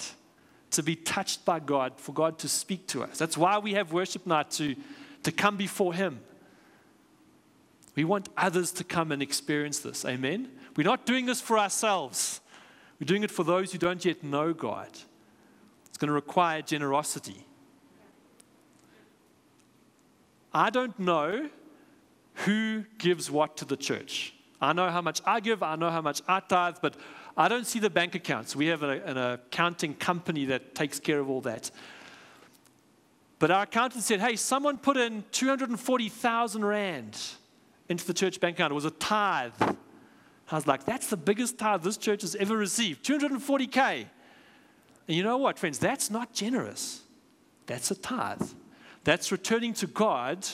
to 0.75 0.83
be 0.83 0.97
touched 0.97 1.45
by 1.45 1.61
God, 1.61 1.93
for 1.97 2.13
God 2.13 2.39
to 2.41 2.49
speak 2.49 2.87
to 2.89 3.03
us. 3.03 3.19
That's 3.19 3.37
why 3.37 3.59
we 3.59 3.75
have 3.75 3.93
worship 3.93 4.27
night 4.27 4.51
to, 4.53 4.75
to 5.23 5.33
come 5.33 5.57
before 5.57 5.95
Him. 5.95 6.21
We 7.95 8.05
want 8.05 8.29
others 8.37 8.73
to 8.73 8.85
come 8.85 9.13
and 9.13 9.23
experience 9.23 9.79
this. 9.79 10.05
Amen? 10.05 10.51
We're 10.77 10.85
not 10.85 11.07
doing 11.07 11.27
this 11.27 11.41
for 11.41 11.59
ourselves, 11.59 12.41
we're 13.01 13.07
doing 13.07 13.23
it 13.23 13.31
for 13.31 13.45
those 13.45 13.73
who 13.73 13.79
don't 13.79 14.05
yet 14.05 14.23
know 14.23 14.53
God. 14.53 14.89
It's 15.89 15.99
going 15.99 16.09
to 16.09 16.15
require 16.15 16.61
generosity. 16.61 17.47
I 20.53 20.71
don't 20.71 20.99
know 20.99 21.51
who 22.47 22.85
gives 22.99 23.31
what 23.31 23.57
to 23.59 23.65
the 23.65 23.77
church. 23.77 24.35
I 24.61 24.73
know 24.73 24.89
how 24.91 25.03
much 25.03 25.21
I 25.25 25.41
give, 25.41 25.63
I 25.63 25.77
know 25.77 25.91
how 25.91 26.01
much 26.01 26.21
I 26.27 26.41
tithe, 26.41 26.77
but 26.83 26.97
I 27.37 27.49
don't 27.49 27.67
see 27.67 27.81
the 27.81 27.91
bank 27.91 28.15
accounts. 28.15 28.55
We 28.55 28.67
have 28.67 28.83
an 28.83 29.19
accounting 29.19 29.95
company 29.95 30.45
that 30.47 30.75
takes 30.75 31.01
care 31.01 31.19
of 31.19 31.29
all 31.29 31.41
that. 31.43 31.71
But 33.41 33.51
our 33.51 33.65
accountant 33.65 34.05
said, 34.05 34.21
hey, 34.21 34.37
someone 34.37 34.79
put 34.79 34.97
in 34.97 35.25
240,000 35.33 36.65
Rand 36.65 37.21
into 37.89 38.07
the 38.07 38.15
church 38.15 38.41
bank 38.41 38.57
account. 38.57 38.71
It 38.71 38.75
was 38.75 38.85
a 38.85 38.93
tithe. 38.93 39.53
I 39.61 40.55
was 40.55 40.67
like, 40.67 40.85
that's 40.85 41.09
the 41.09 41.17
biggest 41.17 41.59
tithe 41.59 41.83
this 41.83 41.97
church 41.97 42.23
has 42.23 42.37
ever 42.37 42.57
received 42.57 43.05
240K. 43.05 44.07
And 45.09 45.17
you 45.17 45.23
know 45.23 45.39
what, 45.39 45.59
friends? 45.59 45.79
That's 45.79 46.11
not 46.11 46.33
generous. 46.33 47.03
That's 47.67 47.91
a 47.91 47.95
tithe. 47.97 48.49
That's 49.03 49.33
returning 49.33 49.75
to 49.75 49.87
God 49.87 50.47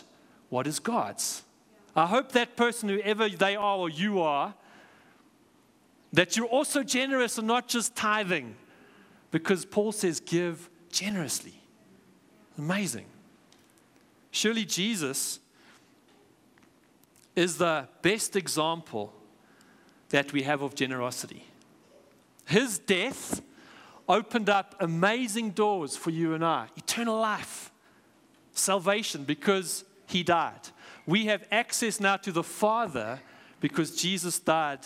what 0.48 0.66
is 0.66 0.78
God's. 0.78 1.42
I 1.94 2.06
hope 2.06 2.32
that 2.32 2.56
person, 2.56 2.88
whoever 2.88 3.28
they 3.28 3.54
are 3.54 3.76
or 3.76 3.90
you 3.90 4.20
are, 4.20 4.54
that 6.12 6.36
you're 6.36 6.46
also 6.46 6.82
generous 6.82 7.38
and 7.38 7.46
not 7.46 7.68
just 7.68 7.94
tithing. 7.94 8.56
Because 9.30 9.64
Paul 9.64 9.92
says, 9.92 10.20
give 10.20 10.68
generously. 10.90 11.54
Amazing. 12.58 13.06
Surely 14.30 14.64
Jesus 14.64 15.38
is 17.36 17.58
the 17.58 17.88
best 18.02 18.36
example 18.36 19.12
that 20.10 20.32
we 20.32 20.42
have 20.42 20.62
of 20.62 20.74
generosity. 20.74 21.44
His 22.44 22.78
death 22.78 23.40
opened 24.08 24.50
up 24.50 24.74
amazing 24.80 25.50
doors 25.50 25.96
for 25.96 26.10
you 26.10 26.34
and 26.34 26.44
I 26.44 26.66
eternal 26.76 27.18
life, 27.18 27.70
salvation, 28.52 29.22
because 29.22 29.84
he 30.06 30.24
died. 30.24 30.68
We 31.06 31.26
have 31.26 31.44
access 31.52 32.00
now 32.00 32.16
to 32.16 32.32
the 32.32 32.42
Father 32.42 33.20
because 33.60 33.94
Jesus 33.94 34.40
died 34.40 34.80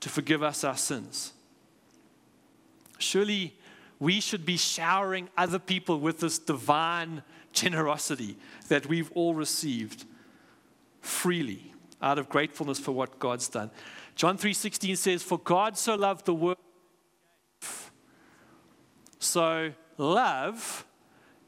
to 0.00 0.08
forgive 0.08 0.42
us 0.42 0.64
our 0.64 0.76
sins. 0.76 1.32
Surely 2.98 3.56
we 3.98 4.20
should 4.20 4.44
be 4.44 4.56
showering 4.56 5.28
other 5.36 5.58
people 5.58 6.00
with 6.00 6.20
this 6.20 6.38
divine 6.38 7.22
generosity 7.52 8.36
that 8.68 8.86
we've 8.86 9.10
all 9.12 9.34
received 9.34 10.04
freely 11.00 11.72
out 12.02 12.18
of 12.18 12.28
gratefulness 12.28 12.78
for 12.78 12.92
what 12.92 13.18
God's 13.18 13.48
done. 13.48 13.70
John 14.14 14.36
3:16 14.36 14.96
says 14.96 15.22
for 15.22 15.38
God 15.38 15.78
so 15.78 15.94
loved 15.94 16.26
the 16.26 16.34
world 16.34 16.58
so 19.18 19.72
love 19.98 20.86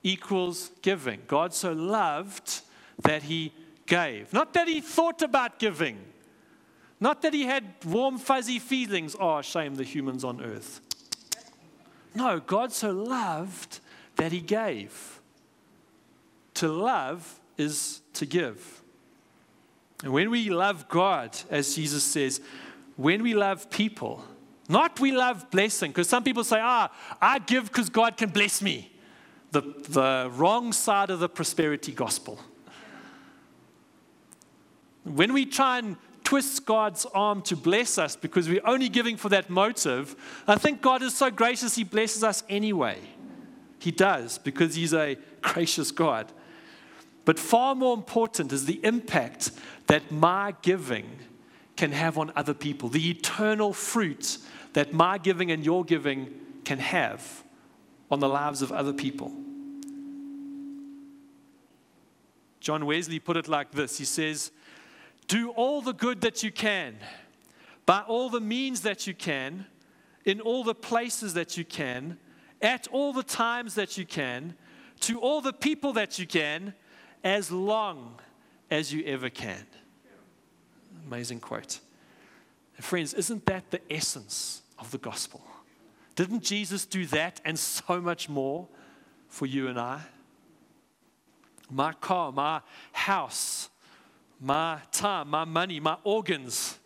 equals 0.03 0.71
giving. 0.83 1.23
God 1.27 1.55
so 1.55 1.73
loved 1.73 2.61
that 3.03 3.25
he 3.25 3.53
gave. 3.87 4.33
Not 4.33 4.53
that 4.55 4.69
he 4.69 4.81
thought 4.81 5.23
about 5.23 5.59
giving. 5.59 5.99
Not 7.01 7.23
that 7.23 7.33
he 7.33 7.45
had 7.45 7.65
warm, 7.85 8.19
fuzzy 8.19 8.59
feelings. 8.59 9.15
Oh, 9.19 9.41
shame 9.41 9.77
the 9.77 9.85
humans 9.85 10.25
on 10.25 10.43
earth. 10.43 10.81
No, 12.15 12.41
God 12.41 12.73
so 12.73 12.91
loved 12.91 13.81
that 14.17 14.33
he 14.33 14.41
gave. 14.41 15.21
To 16.55 16.69
love 16.69 17.39
is 17.57 18.01
to 18.15 18.27
give. 18.27 18.83
And 20.03 20.13
when 20.13 20.31
we 20.31 20.51
love 20.51 20.89
God, 20.89 21.37
as 21.51 21.75
Jesus 21.75 22.03
says, 22.03 22.41
when 22.97 23.23
we 23.23 23.35
love 23.35 23.71
people, 23.71 24.25
not 24.69 24.99
we 25.01 25.13
love 25.13 25.51
blessing, 25.51 25.93
because 25.93 26.09
some 26.09 26.25
people 26.25 26.45
say, 26.45 26.59
ah, 26.61 26.91
I 27.23 27.39
give 27.39 27.67
because 27.67 27.89
God 27.89 28.17
can 28.17 28.31
bless 28.31 28.61
me. 28.61 28.93
The, 29.51 29.63
the 29.89 30.31
wrong 30.35 30.73
side 30.73 31.11
of 31.11 31.21
the 31.21 31.29
prosperity 31.29 31.93
gospel. 31.93 32.39
When 35.05 35.33
we 35.33 35.47
try 35.47 35.79
and 35.79 35.97
twist 36.29 36.67
God's 36.67 37.07
arm 37.15 37.41
to 37.41 37.57
bless 37.57 37.97
us 37.97 38.15
because 38.15 38.51
we're 38.51 38.67
only 38.67 38.91
giving 38.91 39.17
for 39.17 39.31
that 39.31 39.49
motive, 39.49 40.15
I 40.47 40.57
think 40.57 40.83
God 40.83 41.03
is 41.03 41.15
so 41.15 41.31
gracious, 41.31 41.75
He 41.75 41.85
blesses 41.85 42.23
us 42.23 42.45
anyway. 42.51 42.99
He 43.79 43.93
does 43.93 44.37
because 44.37 44.75
He's 44.75 44.93
a 44.93 45.17
gracious 45.41 45.91
God. 45.91 46.31
But 47.25 47.39
far 47.39 47.75
more 47.75 47.95
important 47.95 48.53
is 48.53 48.67
the 48.67 48.79
impact 48.85 49.53
that 49.87 50.13
my 50.13 50.55
giving 50.61 51.09
can 51.79 51.93
have 51.93 52.19
on 52.19 52.31
other 52.37 52.53
people, 52.53 52.91
the 52.91 53.09
eternal 53.09 53.73
fruit 53.73 54.37
that 54.75 54.93
my 54.93 55.17
giving 55.17 55.51
and 55.51 55.65
your 55.65 55.83
giving 55.83 56.29
can 56.67 56.79
have 56.79 57.43
on 58.11 58.21
the 58.21 58.29
lives 58.29 58.61
of 58.61 58.71
other 58.71 58.93
people. 58.93 59.33
John 62.61 62.85
Wesley 62.85 63.19
put 63.19 63.39
it 63.39 63.49
like 63.49 63.71
this 63.71 63.97
He 63.97 64.05
says, 64.05 64.51
do 65.29 65.51
all 65.51 65.81
the 65.81 65.93
good 65.93 66.23
that 66.23 66.43
you 66.43 66.51
can, 66.51 66.97
by 67.87 68.01
all 68.01 68.29
the 68.29 68.41
means 68.41 68.81
that 68.81 69.07
you 69.07 69.15
can, 69.15 69.67
in 70.25 70.41
all 70.41 70.65
the 70.65 70.75
places 70.75 71.35
that 71.35 71.57
you 71.57 71.65
can, 71.65 72.19
at 72.61 72.89
all 72.89 73.13
the 73.13 73.23
times 73.23 73.75
that 73.77 73.97
you 73.97 74.05
can, 74.05 74.55
to 75.01 75.21
all 75.21 75.41
the 75.41 75.53
people 75.53 75.93
that 75.93 76.19
you 76.19 76.27
can, 76.27 76.75
as 77.23 77.51
long 77.51 78.19
as 78.71 78.93
you 78.93 79.05
ever 79.05 79.31
can. 79.31 79.65
Amazing 81.07 81.41
quote. 81.41 81.81
And 82.77 82.85
friends, 82.85 83.15
isn't 83.15 83.47
that 83.47 83.71
the 83.71 83.81
essence 83.91 84.63
of 84.79 84.91
the 84.91 84.99
gospel? 84.99 85.43
Didn't 86.17 86.43
Jesus 86.43 86.85
do 86.85 87.07
that 87.07 87.41
and 87.45 87.59
so 87.59 88.01
much 88.01 88.29
more 88.29 88.67
for 89.29 89.47
you 89.47 89.69
and 89.69 89.79
I? 89.79 90.01
My 91.71 91.93
car, 91.93 92.33
my 92.33 92.61
house, 92.93 93.69
my 94.41 94.81
time, 94.93 95.29
my 95.29 95.45
money, 95.45 95.81
my 95.81 95.97
organs. 96.05 96.79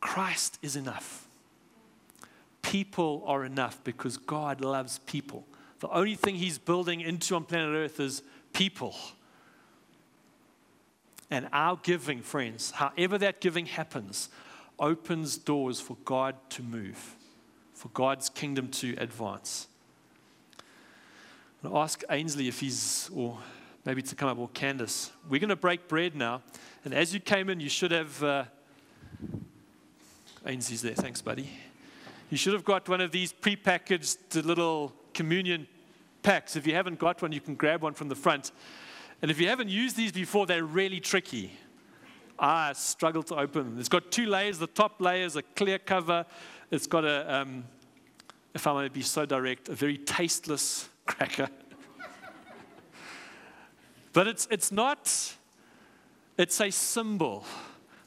Christ 0.00 0.58
is 0.62 0.76
enough. 0.76 1.28
People 2.62 3.22
are 3.26 3.44
enough 3.44 3.82
because 3.84 4.16
God 4.16 4.60
loves 4.60 4.98
people. 5.00 5.46
The 5.80 5.88
only 5.88 6.14
thing 6.14 6.36
He's 6.36 6.58
building 6.58 7.00
into 7.00 7.34
on 7.36 7.44
planet 7.44 7.74
Earth 7.74 8.00
is 8.00 8.22
people. 8.52 8.94
And 11.30 11.48
our 11.52 11.78
giving, 11.82 12.22
friends, 12.22 12.70
however 12.70 13.18
that 13.18 13.40
giving 13.40 13.66
happens, 13.66 14.28
opens 14.78 15.36
doors 15.36 15.80
for 15.80 15.96
God 16.04 16.36
to 16.50 16.62
move, 16.62 17.16
for 17.74 17.88
God's 17.88 18.28
kingdom 18.28 18.68
to 18.68 18.94
advance. 18.98 19.66
ask 21.64 22.04
Ainsley 22.10 22.46
if 22.46 22.60
he's, 22.60 23.10
or 23.12 23.38
maybe 23.86 24.02
to 24.02 24.14
come 24.16 24.28
up, 24.28 24.36
or 24.36 24.48
Candace. 24.48 25.12
We're 25.28 25.40
going 25.40 25.48
to 25.48 25.56
break 25.56 25.88
bread 25.88 26.16
now. 26.16 26.42
And 26.84 26.92
as 26.92 27.14
you 27.14 27.20
came 27.20 27.48
in, 27.48 27.60
you 27.60 27.68
should 27.68 27.92
have. 27.92 28.22
Uh, 28.22 28.44
Ainsley's 30.44 30.82
there. 30.82 30.94
Thanks, 30.94 31.22
buddy. 31.22 31.48
You 32.28 32.36
should 32.36 32.52
have 32.52 32.64
got 32.64 32.88
one 32.88 33.00
of 33.00 33.12
these 33.12 33.32
prepackaged 33.32 34.44
little 34.44 34.92
communion 35.14 35.66
packs. 36.22 36.56
If 36.56 36.66
you 36.66 36.74
haven't 36.74 36.98
got 36.98 37.22
one, 37.22 37.32
you 37.32 37.40
can 37.40 37.54
grab 37.54 37.82
one 37.82 37.94
from 37.94 38.08
the 38.08 38.14
front. 38.14 38.50
And 39.22 39.30
if 39.30 39.40
you 39.40 39.48
haven't 39.48 39.68
used 39.68 39.96
these 39.96 40.12
before, 40.12 40.46
they're 40.46 40.64
really 40.64 41.00
tricky. 41.00 41.52
I 42.38 42.72
struggle 42.74 43.22
to 43.24 43.36
open 43.36 43.64
them. 43.64 43.80
It's 43.80 43.88
got 43.88 44.10
two 44.10 44.26
layers. 44.26 44.58
The 44.58 44.66
top 44.66 45.00
layer 45.00 45.24
is 45.24 45.36
a 45.36 45.42
clear 45.42 45.78
cover. 45.78 46.26
It's 46.70 46.86
got 46.86 47.04
a, 47.04 47.34
um, 47.34 47.64
if 48.54 48.66
I 48.66 48.82
may 48.82 48.88
be 48.88 49.02
so 49.02 49.24
direct, 49.24 49.68
a 49.68 49.74
very 49.74 49.96
tasteless 49.96 50.88
cracker. 51.06 51.48
But 54.16 54.28
it's, 54.28 54.48
it's 54.50 54.72
not, 54.72 55.36
it's 56.38 56.58
a 56.62 56.70
symbol. 56.70 57.44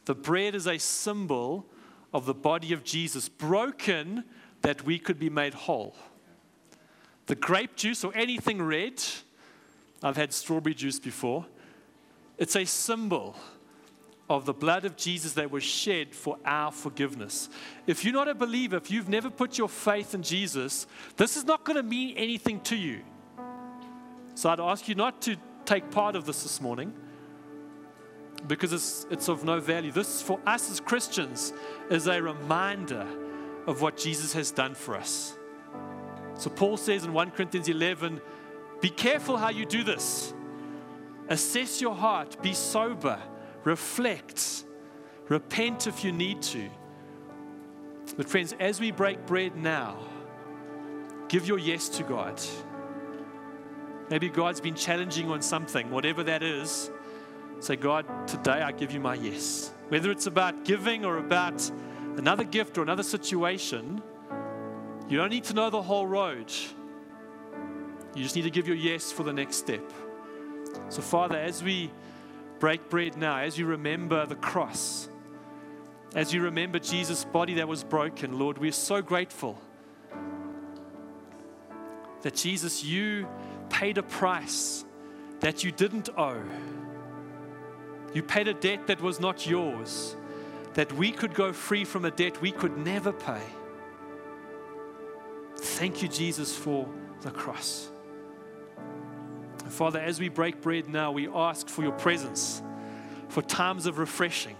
The 0.05 0.15
bread 0.15 0.55
is 0.55 0.65
a 0.65 0.79
symbol 0.79 1.67
of 2.11 2.25
the 2.25 2.33
body 2.33 2.73
of 2.73 2.83
Jesus, 2.83 3.29
broken 3.29 4.23
that 4.63 4.83
we 4.83 4.97
could 4.97 5.19
be 5.19 5.29
made 5.29 5.53
whole. 5.53 5.95
The 7.27 7.35
grape 7.35 7.75
juice 7.75 8.03
or 8.03 8.11
anything 8.15 8.59
red, 8.59 9.03
I've 10.01 10.17
had 10.17 10.33
strawberry 10.33 10.73
juice 10.73 10.99
before, 10.99 11.45
it's 12.39 12.55
a 12.55 12.65
symbol 12.65 13.35
of 14.31 14.47
the 14.47 14.53
blood 14.53 14.85
of 14.85 14.97
Jesus 14.97 15.33
that 15.33 15.51
was 15.51 15.63
shed 15.63 16.15
for 16.15 16.39
our 16.43 16.71
forgiveness. 16.71 17.49
If 17.85 18.03
you're 18.03 18.15
not 18.15 18.27
a 18.27 18.33
believer, 18.33 18.77
if 18.77 18.89
you've 18.89 19.09
never 19.09 19.29
put 19.29 19.59
your 19.59 19.69
faith 19.69 20.15
in 20.15 20.23
Jesus, 20.23 20.87
this 21.17 21.37
is 21.37 21.43
not 21.43 21.65
going 21.65 21.77
to 21.77 21.83
mean 21.83 22.17
anything 22.17 22.61
to 22.61 22.75
you. 22.75 23.01
So 24.33 24.49
I'd 24.49 24.59
ask 24.59 24.89
you 24.89 24.95
not 24.95 25.21
to 25.21 25.37
take 25.69 25.91
part 25.91 26.15
of 26.15 26.25
this 26.25 26.41
this 26.41 26.59
morning 26.59 26.91
because 28.47 28.73
it's, 28.73 29.05
it's 29.11 29.27
of 29.27 29.43
no 29.43 29.59
value. 29.59 29.91
This, 29.91 30.19
for 30.19 30.39
us 30.47 30.71
as 30.71 30.79
Christians, 30.79 31.53
is 31.91 32.07
a 32.07 32.19
reminder 32.19 33.05
of 33.67 33.79
what 33.79 33.95
Jesus 33.95 34.33
has 34.33 34.49
done 34.49 34.73
for 34.73 34.95
us. 34.95 35.37
So 36.33 36.49
Paul 36.49 36.75
says 36.75 37.05
in 37.05 37.13
1 37.13 37.31
Corinthians 37.31 37.69
11 37.69 38.19
be 38.81 38.89
careful 38.89 39.37
how 39.37 39.49
you 39.49 39.65
do 39.65 39.83
this. 39.83 40.33
Assess 41.27 41.81
your 41.81 41.93
heart, 41.93 42.41
be 42.41 42.53
sober, 42.53 43.19
reflect, 43.63 44.63
repent 45.27 45.85
if 45.85 46.03
you 46.03 46.11
need 46.11 46.41
to. 46.43 46.67
But, 48.17 48.27
friends, 48.27 48.55
as 48.59 48.79
we 48.79 48.89
break 48.89 49.27
bread 49.27 49.55
now, 49.55 49.97
give 51.27 51.47
your 51.47 51.59
yes 51.59 51.89
to 51.89 52.03
God. 52.03 52.41
Maybe 54.09 54.29
God's 54.29 54.59
been 54.59 54.75
challenging 54.75 55.29
on 55.29 55.41
something, 55.41 55.91
whatever 55.91 56.23
that 56.23 56.41
is. 56.41 56.89
Say, 57.59 57.75
God, 57.75 58.05
today 58.27 58.61
I 58.61 58.71
give 58.71 58.91
you 58.91 58.99
my 58.99 59.15
yes. 59.15 59.71
Whether 59.89 60.11
it's 60.11 60.25
about 60.25 60.65
giving 60.65 61.05
or 61.05 61.17
about 61.17 61.69
another 62.17 62.43
gift 62.43 62.77
or 62.77 62.81
another 62.81 63.03
situation, 63.03 64.01
you 65.07 65.17
don't 65.17 65.29
need 65.29 65.43
to 65.45 65.53
know 65.53 65.69
the 65.69 65.81
whole 65.81 66.07
road. 66.07 66.51
You 68.15 68.23
just 68.23 68.35
need 68.35 68.43
to 68.43 68.49
give 68.49 68.67
your 68.67 68.77
yes 68.77 69.11
for 69.11 69.23
the 69.23 69.33
next 69.33 69.57
step. 69.57 69.83
So, 70.89 71.01
Father, 71.01 71.37
as 71.37 71.63
we 71.63 71.91
break 72.59 72.89
bread 72.89 73.17
now, 73.17 73.37
as 73.37 73.57
you 73.57 73.65
remember 73.65 74.25
the 74.25 74.35
cross, 74.35 75.09
as 76.15 76.33
you 76.33 76.41
remember 76.41 76.79
Jesus' 76.79 77.23
body 77.25 77.55
that 77.55 77.67
was 77.67 77.83
broken, 77.83 78.39
Lord, 78.39 78.57
we're 78.57 78.71
so 78.71 79.01
grateful 79.01 79.59
that 82.21 82.35
Jesus, 82.35 82.83
you 82.83 83.27
paid 83.69 83.97
a 83.97 84.03
price 84.03 84.85
that 85.39 85.63
you 85.63 85.71
didn't 85.71 86.09
owe. 86.17 86.43
You 88.13 88.23
paid 88.23 88.47
a 88.47 88.53
debt 88.53 88.87
that 88.87 89.01
was 89.01 89.19
not 89.19 89.47
yours, 89.47 90.15
that 90.73 90.91
we 90.93 91.11
could 91.11 91.33
go 91.33 91.53
free 91.53 91.85
from 91.85 92.05
a 92.05 92.11
debt 92.11 92.41
we 92.41 92.51
could 92.51 92.77
never 92.77 93.11
pay. 93.11 93.41
Thank 95.55 96.01
you, 96.01 96.07
Jesus, 96.07 96.55
for 96.55 96.87
the 97.21 97.31
cross. 97.31 97.89
Father, 99.67 99.99
as 99.99 100.19
we 100.19 100.29
break 100.29 100.61
bread 100.61 100.89
now, 100.89 101.11
we 101.11 101.29
ask 101.29 101.67
for 101.67 101.83
your 101.83 101.91
presence, 101.91 102.61
for 103.29 103.41
times 103.41 103.85
of 103.85 103.99
refreshing, 103.99 104.57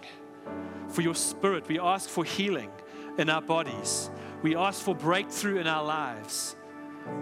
for 0.87 1.01
your 1.01 1.15
spirit. 1.15 1.67
We 1.67 1.79
ask 1.79 2.07
for 2.07 2.23
healing 2.23 2.69
in 3.17 3.29
our 3.29 3.41
bodies. 3.41 4.09
We 4.43 4.55
ask 4.55 4.81
for 4.81 4.95
breakthrough 4.95 5.57
in 5.57 5.67
our 5.67 5.83
lives. 5.83 6.55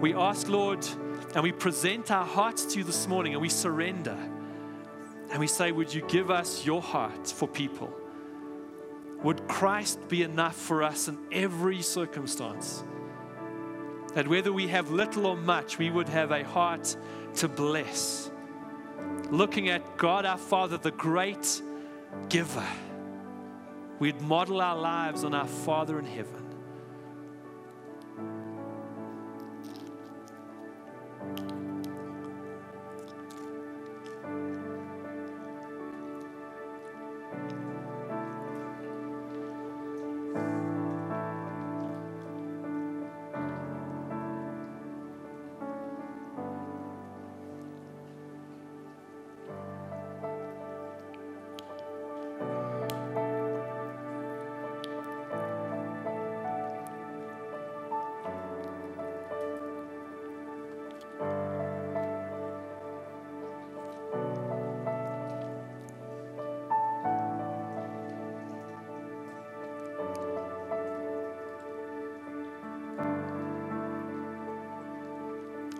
We 0.00 0.14
ask, 0.14 0.48
Lord, 0.48 0.86
and 1.34 1.42
we 1.42 1.52
present 1.52 2.10
our 2.10 2.24
hearts 2.24 2.64
to 2.66 2.78
you 2.78 2.84
this 2.84 3.06
morning 3.08 3.32
and 3.32 3.42
we 3.42 3.48
surrender. 3.48 4.16
And 5.30 5.38
we 5.38 5.46
say, 5.46 5.72
Would 5.72 5.92
you 5.92 6.02
give 6.08 6.30
us 6.30 6.64
your 6.64 6.80
heart 6.80 7.26
for 7.28 7.46
people? 7.46 7.92
Would 9.22 9.48
Christ 9.48 10.08
be 10.08 10.22
enough 10.22 10.54
for 10.54 10.82
us 10.82 11.08
in 11.08 11.18
every 11.32 11.82
circumstance? 11.82 12.84
That 14.14 14.28
whether 14.28 14.52
we 14.52 14.68
have 14.68 14.90
little 14.90 15.26
or 15.26 15.36
much, 15.36 15.78
we 15.78 15.90
would 15.90 16.08
have 16.08 16.30
a 16.30 16.44
heart 16.44 16.96
to 17.36 17.48
bless. 17.48 18.30
Looking 19.30 19.68
at 19.70 19.96
God 19.96 20.24
our 20.24 20.38
Father, 20.38 20.78
the 20.78 20.92
great 20.92 21.60
giver, 22.28 22.66
we'd 23.98 24.20
model 24.20 24.60
our 24.60 24.76
lives 24.76 25.24
on 25.24 25.34
our 25.34 25.48
Father 25.48 25.98
in 25.98 26.06
heaven. 26.06 26.47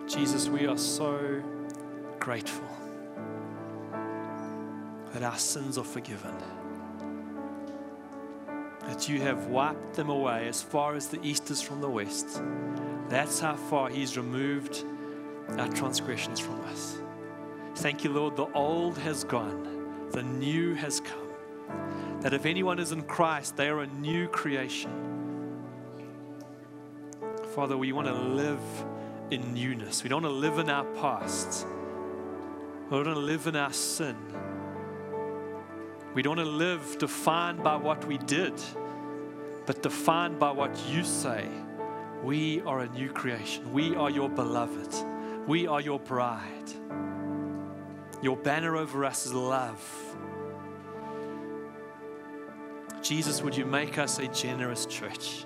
Jesus, 0.09 0.49
we 0.49 0.65
are 0.65 0.75
so 0.75 1.39
grateful 2.19 2.67
that 5.13 5.21
our 5.21 5.37
sins 5.37 5.77
are 5.77 5.83
forgiven. 5.83 6.33
That 8.87 9.07
you 9.07 9.21
have 9.21 9.45
wiped 9.45 9.93
them 9.93 10.09
away 10.09 10.47
as 10.47 10.63
far 10.63 10.95
as 10.95 11.09
the 11.09 11.21
east 11.21 11.51
is 11.51 11.61
from 11.61 11.79
the 11.79 11.89
west. 11.89 12.41
That's 13.07 13.39
how 13.39 13.55
far 13.55 13.89
He's 13.89 14.17
removed 14.17 14.83
our 15.59 15.67
transgressions 15.67 16.39
from 16.39 16.59
us. 16.61 16.97
Thank 17.75 18.03
you, 18.03 18.09
Lord. 18.09 18.35
The 18.35 18.51
old 18.53 18.97
has 18.97 19.23
gone, 19.23 20.09
the 20.09 20.23
new 20.23 20.73
has 20.73 21.01
come. 21.01 21.29
That 22.21 22.33
if 22.33 22.47
anyone 22.47 22.79
is 22.79 22.91
in 22.91 23.03
Christ, 23.03 23.57
they 23.57 23.69
are 23.69 23.81
a 23.81 23.87
new 23.87 24.27
creation. 24.27 24.89
Father, 27.53 27.77
we 27.77 27.91
want 27.91 28.07
to 28.07 28.13
live 28.13 28.59
in 29.31 29.53
newness. 29.53 30.03
We 30.03 30.09
don't 30.09 30.23
want 30.23 30.33
to 30.33 30.39
live 30.39 30.59
in 30.59 30.69
our 30.69 30.85
past. 30.95 31.65
We 32.89 32.97
don't 32.97 33.05
want 33.05 33.17
to 33.17 33.21
live 33.21 33.47
in 33.47 33.55
our 33.55 33.73
sin. 33.73 34.15
We 36.13 36.21
don't 36.21 36.37
want 36.37 36.47
to 36.47 36.51
live 36.51 36.97
defined 36.97 37.63
by 37.63 37.75
what 37.75 38.05
we 38.05 38.17
did, 38.17 38.53
but 39.65 39.83
defined 39.83 40.39
by 40.39 40.51
what 40.51 40.75
you 40.89 41.03
say. 41.03 41.47
We 42.23 42.61
are 42.61 42.79
a 42.79 42.87
new 42.89 43.11
creation. 43.11 43.71
We 43.71 43.95
are 43.95 44.09
your 44.09 44.29
beloved. 44.29 44.95
We 45.47 45.67
are 45.67 45.79
your 45.79 45.99
bride. 45.99 46.71
Your 48.21 48.35
banner 48.35 48.75
over 48.75 49.05
us 49.05 49.27
is 49.27 49.33
love. 49.33 49.81
Jesus, 53.01 53.41
would 53.41 53.55
you 53.55 53.65
make 53.65 53.97
us 53.97 54.19
a 54.19 54.27
generous 54.27 54.85
church? 54.85 55.45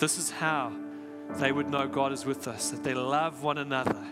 This 0.00 0.16
is 0.16 0.30
how 0.30 0.72
they 1.36 1.52
would 1.52 1.68
know 1.68 1.86
God 1.86 2.10
is 2.10 2.24
with 2.24 2.48
us, 2.48 2.70
that 2.70 2.82
they 2.82 2.94
love 2.94 3.42
one 3.42 3.58
another 3.58 4.02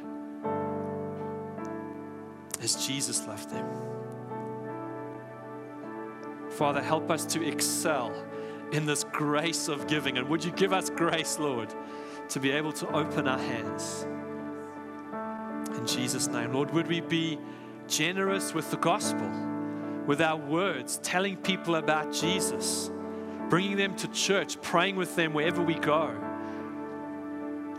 as 2.63 2.87
Jesus 2.87 3.27
loved 3.27 3.49
them. 3.49 3.67
Father, 6.51 6.83
help 6.83 7.11
us 7.11 7.25
to 7.25 7.43
excel 7.43 8.13
in 8.73 8.85
this 8.85 9.03
grace 9.05 9.69
of 9.69 9.87
giving. 9.87 10.19
And 10.19 10.29
would 10.29 10.45
you 10.45 10.51
give 10.53 10.75
us 10.75 10.91
grace, 10.91 11.39
Lord, 11.39 11.73
to 12.29 12.39
be 12.39 12.51
able 12.51 12.73
to 12.73 12.89
open 12.95 13.27
our 13.27 13.39
hands? 13.39 14.07
In 15.75 15.87
Jesus' 15.87 16.27
name, 16.27 16.53
Lord, 16.53 16.71
would 16.75 16.87
we 16.87 17.01
be 17.01 17.39
generous 17.87 18.53
with 18.53 18.71
the 18.71 18.77
gospel, 18.77 19.31
with 20.07 20.21
our 20.21 20.37
words, 20.37 20.99
telling 21.03 21.39
people 21.39 21.77
about 21.77 22.13
Jesus? 22.13 22.91
Bringing 23.49 23.77
them 23.77 23.97
to 23.97 24.09
church, 24.09 24.61
praying 24.61 24.97
with 24.97 25.17
them 25.17 25.33
wherever 25.33 25.63
we 25.63 25.75
go. 25.75 26.15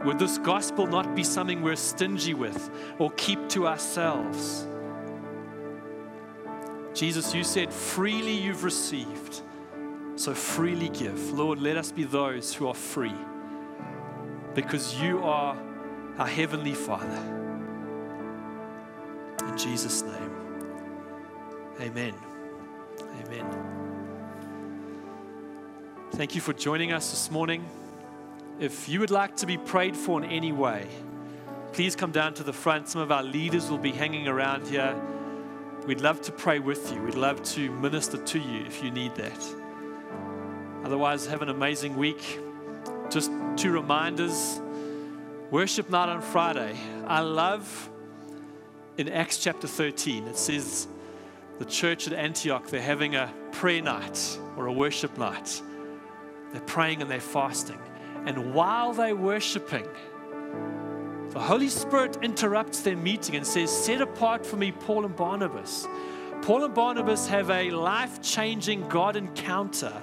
Would 0.06 0.18
this 0.18 0.38
gospel 0.38 0.88
not 0.88 1.16
be 1.16 1.24
something 1.24 1.62
we're 1.62 1.76
stingy 1.76 2.34
with 2.34 2.70
or 3.00 3.12
keep 3.12 3.50
to 3.50 3.68
ourselves? 3.68 4.68
Jesus, 6.94 7.34
you 7.36 7.44
said, 7.44 7.74
freely 7.74 8.34
you've 8.34 8.64
received, 8.64 9.42
so 10.16 10.34
freely 10.34 10.90
give. 10.90 11.32
Lord, 11.32 11.60
let 11.60 11.78
us 11.78 11.92
be 11.92 12.04
those 12.04 12.54
who 12.54 12.68
are 12.68 12.74
free 12.74 13.16
because 14.56 15.00
you 15.02 15.24
are 15.24 15.58
our 16.18 16.28
Heavenly 16.28 16.74
Father. 16.74 17.36
In 19.48 19.58
Jesus' 19.58 20.02
name, 20.02 20.32
amen. 21.82 22.14
Amen. 23.22 23.89
Thank 26.12 26.36
you 26.36 26.42
for 26.42 26.54
joining 26.54 26.92
us 26.92 27.12
this 27.12 27.32
morning. 27.32 27.66
If 28.60 28.90
you 28.90 29.00
would 29.00 29.12
like 29.12 29.38
to 29.38 29.46
be 29.46 29.58
prayed 29.58 29.96
for 29.96 30.22
in 30.22 30.30
any 30.30 30.52
way, 30.52 30.88
please 31.72 31.96
come 31.96 32.12
down 32.12 32.34
to 32.34 32.44
the 32.44 32.52
front. 32.52 32.90
Some 32.90 33.02
of 33.02 33.12
our 33.12 33.24
leaders 33.24 33.70
will 33.70 33.78
be 33.78 33.92
hanging 33.92 34.28
around 34.28 34.68
here. 34.68 35.00
We'd 35.86 36.02
love 36.02 36.22
to 36.24 36.32
pray 36.32 36.60
with 36.60 36.92
you. 36.92 37.02
We'd 37.02 37.14
love 37.14 37.42
to 37.54 37.72
minister 37.72 38.18
to 38.18 38.40
you 38.40 38.66
if 38.66 38.84
you 38.84 38.92
need 38.92 39.16
that. 39.16 39.56
Otherwise, 40.84 41.28
have 41.28 41.42
an 41.42 41.50
amazing 41.50 41.96
week. 41.96 42.40
Just 43.10 43.32
two 43.56 43.72
reminders 43.72 44.60
worship 45.52 45.90
night 45.90 46.10
on 46.10 46.22
Friday. 46.22 46.76
I 47.08 47.22
love 47.22 47.90
in 48.98 49.08
Acts 49.08 49.38
chapter 49.38 49.68
13, 49.68 50.28
it 50.28 50.38
says 50.38 50.88
the 51.60 51.66
church 51.66 52.08
at 52.08 52.14
Antioch, 52.14 52.68
they're 52.68 52.82
having 52.82 53.16
a 53.16 53.32
prayer 53.54 53.82
night 53.82 54.38
or 54.58 54.66
a 54.66 54.74
worship 54.74 55.18
night. 55.18 55.62
They're 56.52 56.62
praying 56.62 57.02
and 57.02 57.10
they're 57.10 57.20
fasting. 57.20 57.80
And 58.26 58.54
while 58.54 58.94
they're 58.94 59.16
worshiping, 59.16 59.88
the 61.30 61.40
Holy 61.40 61.70
Spirit 61.70 62.18
interrupts 62.22 62.82
their 62.82 62.98
meeting 62.98 63.36
and 63.36 63.46
says, 63.46 63.72
Set 63.72 64.02
apart 64.02 64.46
for 64.46 64.58
me 64.58 64.72
Paul 64.72 65.06
and 65.06 65.16
Barnabas. 65.16 65.88
Paul 66.42 66.64
and 66.64 66.74
Barnabas 66.74 67.28
have 67.28 67.50
a 67.50 67.70
life 67.72 68.22
changing 68.22 68.88
God 68.88 69.16
encounter 69.16 69.94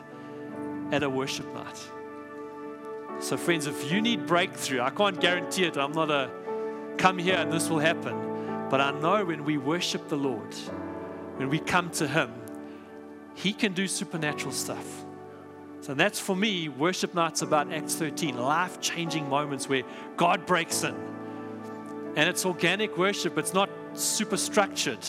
at 0.92 1.02
a 1.02 1.10
worship 1.10 1.52
night. 1.52 1.78
So, 3.18 3.36
friends, 3.36 3.66
if 3.66 3.90
you 3.90 4.00
need 4.00 4.26
breakthrough, 4.26 4.80
I 4.80 4.90
can't 4.90 5.20
guarantee 5.20 5.64
it. 5.64 5.76
I'm 5.76 5.92
not 5.92 6.10
a 6.10 6.30
come 6.98 7.18
here 7.18 7.36
and 7.36 7.52
this 7.52 7.68
will 7.68 7.78
happen. 7.78 8.68
But 8.68 8.80
I 8.80 8.90
know 8.92 9.24
when 9.24 9.44
we 9.44 9.58
worship 9.58 10.08
the 10.08 10.16
Lord, 10.16 10.54
when 11.36 11.48
we 11.48 11.58
come 11.58 11.90
to 11.92 12.06
Him, 12.06 12.32
He 13.34 13.52
can 13.52 13.72
do 13.72 13.86
supernatural 13.86 14.52
stuff. 14.52 15.05
So 15.86 15.94
that's 15.94 16.18
for 16.18 16.34
me, 16.34 16.68
worship 16.68 17.14
nights 17.14 17.42
about 17.42 17.72
Acts 17.72 17.94
13, 17.94 18.36
life 18.36 18.80
changing 18.80 19.28
moments 19.28 19.68
where 19.68 19.84
God 20.16 20.44
breaks 20.44 20.82
in. 20.82 20.96
And 22.16 22.28
it's 22.28 22.44
organic 22.44 22.98
worship, 22.98 23.38
it's 23.38 23.54
not 23.54 23.70
super 23.94 24.36
structured, 24.36 25.06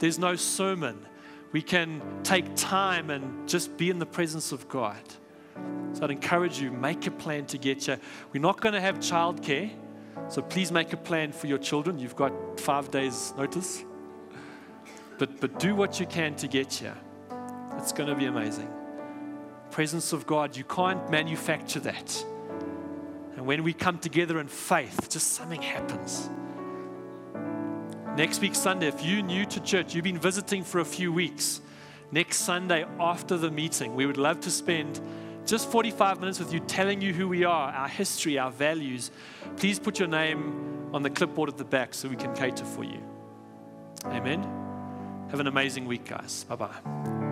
there's 0.00 0.18
no 0.18 0.34
sermon. 0.34 1.06
We 1.52 1.62
can 1.62 2.02
take 2.24 2.44
time 2.56 3.10
and 3.10 3.48
just 3.48 3.76
be 3.76 3.88
in 3.88 4.00
the 4.00 4.06
presence 4.06 4.50
of 4.50 4.68
God. 4.68 4.98
So 5.92 6.02
I'd 6.02 6.10
encourage 6.10 6.58
you, 6.58 6.72
make 6.72 7.06
a 7.06 7.12
plan 7.12 7.46
to 7.46 7.56
get 7.56 7.86
you. 7.86 7.96
We're 8.32 8.42
not 8.42 8.60
going 8.60 8.74
to 8.74 8.80
have 8.80 8.98
childcare. 8.98 9.70
So 10.28 10.42
please 10.42 10.72
make 10.72 10.92
a 10.92 10.96
plan 10.96 11.30
for 11.30 11.46
your 11.46 11.58
children. 11.58 12.00
You've 12.00 12.16
got 12.16 12.58
five 12.58 12.90
days' 12.90 13.32
notice. 13.38 13.84
But, 15.18 15.40
but 15.40 15.60
do 15.60 15.76
what 15.76 16.00
you 16.00 16.06
can 16.06 16.34
to 16.34 16.48
get 16.48 16.72
here. 16.72 16.96
It's 17.78 17.92
going 17.92 18.08
to 18.08 18.16
be 18.16 18.24
amazing. 18.24 18.68
Presence 19.76 20.14
of 20.14 20.26
God, 20.26 20.56
you 20.56 20.64
can't 20.64 21.10
manufacture 21.10 21.80
that. 21.80 22.24
And 23.36 23.44
when 23.44 23.62
we 23.62 23.74
come 23.74 23.98
together 23.98 24.40
in 24.40 24.48
faith, 24.48 25.10
just 25.10 25.34
something 25.34 25.60
happens. 25.60 26.30
Next 28.16 28.40
week, 28.40 28.54
Sunday, 28.54 28.88
if 28.88 29.04
you're 29.04 29.20
new 29.20 29.44
to 29.44 29.60
church, 29.60 29.94
you've 29.94 30.02
been 30.02 30.18
visiting 30.18 30.64
for 30.64 30.78
a 30.78 30.84
few 30.86 31.12
weeks, 31.12 31.60
next 32.10 32.38
Sunday 32.38 32.86
after 32.98 33.36
the 33.36 33.50
meeting, 33.50 33.94
we 33.94 34.06
would 34.06 34.16
love 34.16 34.40
to 34.40 34.50
spend 34.50 34.98
just 35.44 35.70
45 35.70 36.20
minutes 36.20 36.38
with 36.38 36.54
you 36.54 36.60
telling 36.60 37.02
you 37.02 37.12
who 37.12 37.28
we 37.28 37.44
are, 37.44 37.70
our 37.70 37.88
history, 37.88 38.38
our 38.38 38.50
values. 38.50 39.10
Please 39.58 39.78
put 39.78 39.98
your 39.98 40.08
name 40.08 40.88
on 40.94 41.02
the 41.02 41.10
clipboard 41.10 41.50
at 41.50 41.58
the 41.58 41.64
back 41.64 41.92
so 41.92 42.08
we 42.08 42.16
can 42.16 42.34
cater 42.34 42.64
for 42.64 42.82
you. 42.82 43.02
Amen. 44.06 44.42
Have 45.28 45.40
an 45.40 45.48
amazing 45.48 45.84
week, 45.84 46.06
guys. 46.06 46.44
Bye 46.44 46.56
bye. 46.56 47.25